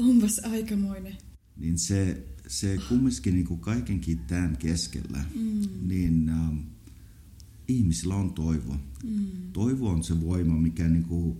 onpas 0.00 0.38
aikamoinen. 0.38 1.16
Niin 1.56 1.78
se, 1.78 2.26
se 2.46 2.78
kumminkin 2.88 3.34
niin 3.34 3.46
kuin 3.46 3.60
kaikenkin 3.60 4.18
tämän 4.18 4.56
keskellä, 4.56 5.24
mm. 5.34 5.88
niin 5.88 6.28
äh, 6.28 6.50
ihmisillä 7.68 8.14
on 8.14 8.32
toivo. 8.32 8.76
Mm. 9.04 9.52
Toivo 9.52 9.90
on 9.90 10.04
se 10.04 10.20
voima, 10.20 10.58
mikä 10.58 10.88
niin 10.88 11.04
kuin 11.04 11.38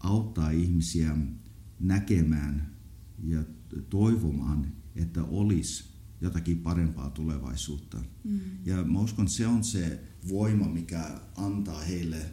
auttaa 0.00 0.50
ihmisiä 0.50 1.16
näkemään 1.80 2.74
ja 3.24 3.44
toivomaan, 3.90 4.72
että 4.96 5.24
olisi 5.24 5.93
jotakin 6.20 6.58
parempaa 6.58 7.10
tulevaisuutta. 7.10 7.98
Mm. 8.24 8.40
Ja 8.64 8.84
mä 8.84 9.00
uskon, 9.00 9.28
se 9.28 9.46
on 9.46 9.64
se 9.64 10.00
voima, 10.28 10.68
mikä 10.68 11.20
antaa 11.36 11.80
heille 11.80 12.30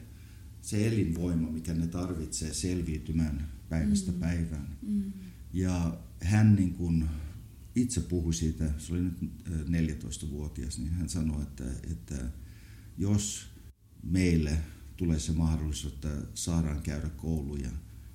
se 0.62 0.88
elinvoima, 0.88 1.52
mikä 1.52 1.74
ne 1.74 1.88
tarvitsee 1.88 2.54
selviytymään 2.54 3.50
päivästä 3.70 4.12
mm. 4.12 4.20
päivään. 4.20 4.78
Mm. 4.82 5.12
Ja 5.54 5.98
hän 6.22 6.56
niin 6.56 6.74
kuin 6.74 7.06
itse 7.76 8.02
puhui 8.02 8.34
siitä, 8.34 8.74
se 8.78 8.94
oli 8.94 9.02
nyt 9.02 9.18
14-vuotias, 9.50 10.78
niin 10.78 10.92
hän 10.92 11.10
sanoi, 11.10 11.42
että, 11.42 11.64
että 11.92 12.16
jos 12.98 13.48
meille 14.04 14.58
tulee 14.98 15.20
se 15.20 15.32
mahdollisuus, 15.32 15.94
että 15.94 16.10
saadaan 16.34 16.82
käydä 16.82 17.10
kouluja, 17.10 17.70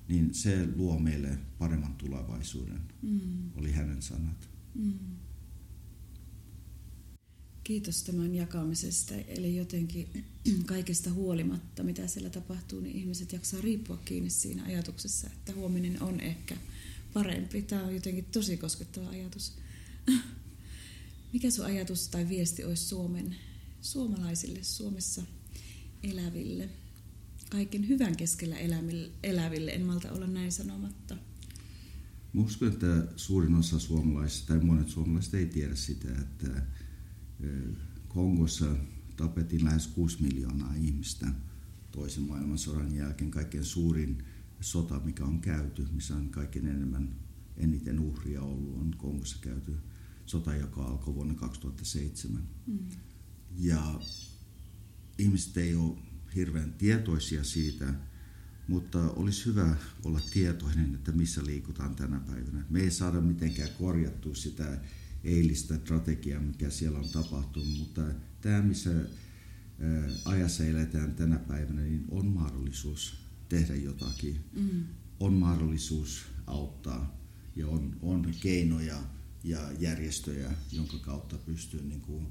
niin 0.07 0.33
se 0.33 0.67
luo 0.75 0.99
meille 0.99 1.37
paremman 1.57 1.95
tulevaisuuden, 1.95 2.81
mm. 3.01 3.51
oli 3.55 3.71
hänen 3.71 4.01
sanat. 4.01 4.49
Mm. 4.75 4.93
Kiitos 7.67 8.03
tämän 8.03 8.35
jakamisesta. 8.35 9.15
Eli 9.15 9.55
jotenkin 9.55 10.25
kaikesta 10.65 11.11
huolimatta, 11.11 11.83
mitä 11.83 12.07
siellä 12.07 12.29
tapahtuu, 12.29 12.79
niin 12.79 12.95
ihmiset 12.95 13.33
jaksaa 13.33 13.61
riippua 13.61 13.97
kiinni 13.97 14.29
siinä 14.29 14.63
ajatuksessa, 14.63 15.27
että 15.27 15.53
huominen 15.53 16.03
on 16.03 16.19
ehkä 16.19 16.57
parempi. 17.13 17.61
Tämä 17.61 17.83
on 17.83 17.93
jotenkin 17.93 18.25
tosi 18.25 18.57
koskettava 18.57 19.09
ajatus. 19.09 19.53
Mikä 21.33 21.51
sun 21.51 21.65
ajatus 21.65 22.07
tai 22.07 22.29
viesti 22.29 22.63
olisi 22.63 22.87
Suomen 22.87 23.35
suomalaisille, 23.81 24.63
Suomessa 24.63 25.21
eläville, 26.03 26.69
kaiken 27.49 27.87
hyvän 27.87 28.17
keskellä 28.17 28.57
eläville, 29.23 29.71
en 29.71 29.85
malta 29.85 30.11
olla 30.11 30.27
näin 30.27 30.51
sanomatta? 30.51 31.17
uskon, 32.33 32.67
että 32.67 33.07
suurin 33.15 33.55
osa 33.55 33.79
suomalaisista 33.79 34.47
tai 34.47 34.63
monet 34.63 34.89
suomalaiset 34.89 35.33
ei 35.33 35.45
tiedä 35.45 35.75
sitä, 35.75 36.11
että 36.11 36.61
Kongossa 38.07 38.75
tapettiin 39.15 39.63
lähes 39.63 39.87
6 39.87 40.23
miljoonaa 40.23 40.73
ihmistä 40.73 41.27
toisen 41.91 42.23
maailmansodan 42.23 42.95
jälkeen. 42.95 43.31
Kaikkein 43.31 43.63
suurin 43.65 44.23
sota, 44.61 44.99
mikä 44.99 45.25
on 45.25 45.41
käyty, 45.41 45.87
missä 45.91 46.15
on 46.15 46.29
kaikkein 46.29 46.67
enemmän 46.67 47.15
eniten 47.57 47.99
uhria 47.99 48.41
ollut, 48.41 48.81
on 48.81 48.95
Kongossa 48.97 49.37
käyty 49.41 49.75
sota, 50.25 50.55
joka 50.55 50.83
alkoi 50.83 51.15
vuonna 51.15 51.33
2007. 51.33 52.43
Mm. 52.67 52.79
Ja 53.55 53.99
ihmiset 55.17 55.57
ei 55.57 55.75
ole 55.75 55.97
hirveän 56.35 56.73
tietoisia 56.73 57.43
siitä, 57.43 57.93
mutta 58.67 59.11
olisi 59.11 59.45
hyvä 59.45 59.75
olla 60.03 60.19
tietoinen, 60.33 60.95
että 60.95 61.11
missä 61.11 61.45
liikutaan 61.45 61.95
tänä 61.95 62.19
päivänä. 62.19 62.65
Me 62.69 62.79
ei 62.79 62.91
saada 62.91 63.21
mitenkään 63.21 63.69
korjattua 63.79 64.35
sitä 64.35 64.81
eilistä 65.23 65.75
strategiaa, 65.75 66.41
mikä 66.41 66.69
siellä 66.69 66.99
on 66.99 67.09
tapahtunut, 67.09 67.77
mutta 67.77 68.01
tämä, 68.41 68.61
missä 68.61 68.91
ajassa 70.25 70.65
eletään 70.65 71.15
tänä 71.15 71.39
päivänä, 71.39 71.81
niin 71.81 72.05
on 72.11 72.27
mahdollisuus 72.27 73.17
tehdä 73.49 73.75
jotakin. 73.75 74.39
Mm. 74.53 74.83
On 75.19 75.33
mahdollisuus 75.33 76.25
auttaa 76.47 77.19
ja 77.55 77.67
on, 77.67 77.97
on 78.01 78.33
keinoja 78.39 79.03
ja 79.43 79.71
järjestöjä, 79.79 80.51
jonka 80.71 80.97
kautta 80.97 81.37
pystyy 81.37 81.83
niin 81.83 82.01
kuin 82.01 82.27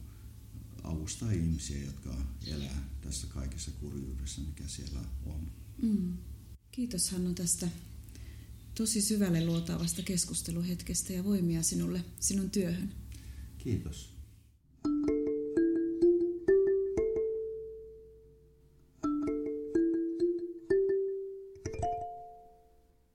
avustaa 0.84 1.30
ihmisiä, 1.30 1.84
jotka 1.84 2.16
elää 2.46 2.88
tässä 3.00 3.26
kaikessa 3.26 3.70
kurjuudessa, 3.80 4.40
mikä 4.40 4.64
siellä 4.66 5.00
on. 5.26 5.50
Mm. 5.82 6.16
Kiitos 6.72 7.10
Hannu 7.10 7.34
tästä 7.34 7.68
tosi 8.76 9.00
syvälle 9.00 9.44
luotaavasta 9.44 10.02
keskusteluhetkestä 10.02 11.12
ja 11.12 11.24
voimia 11.24 11.62
sinulle, 11.62 12.04
sinun 12.20 12.50
työhön. 12.50 12.92
Kiitos. 13.58 14.15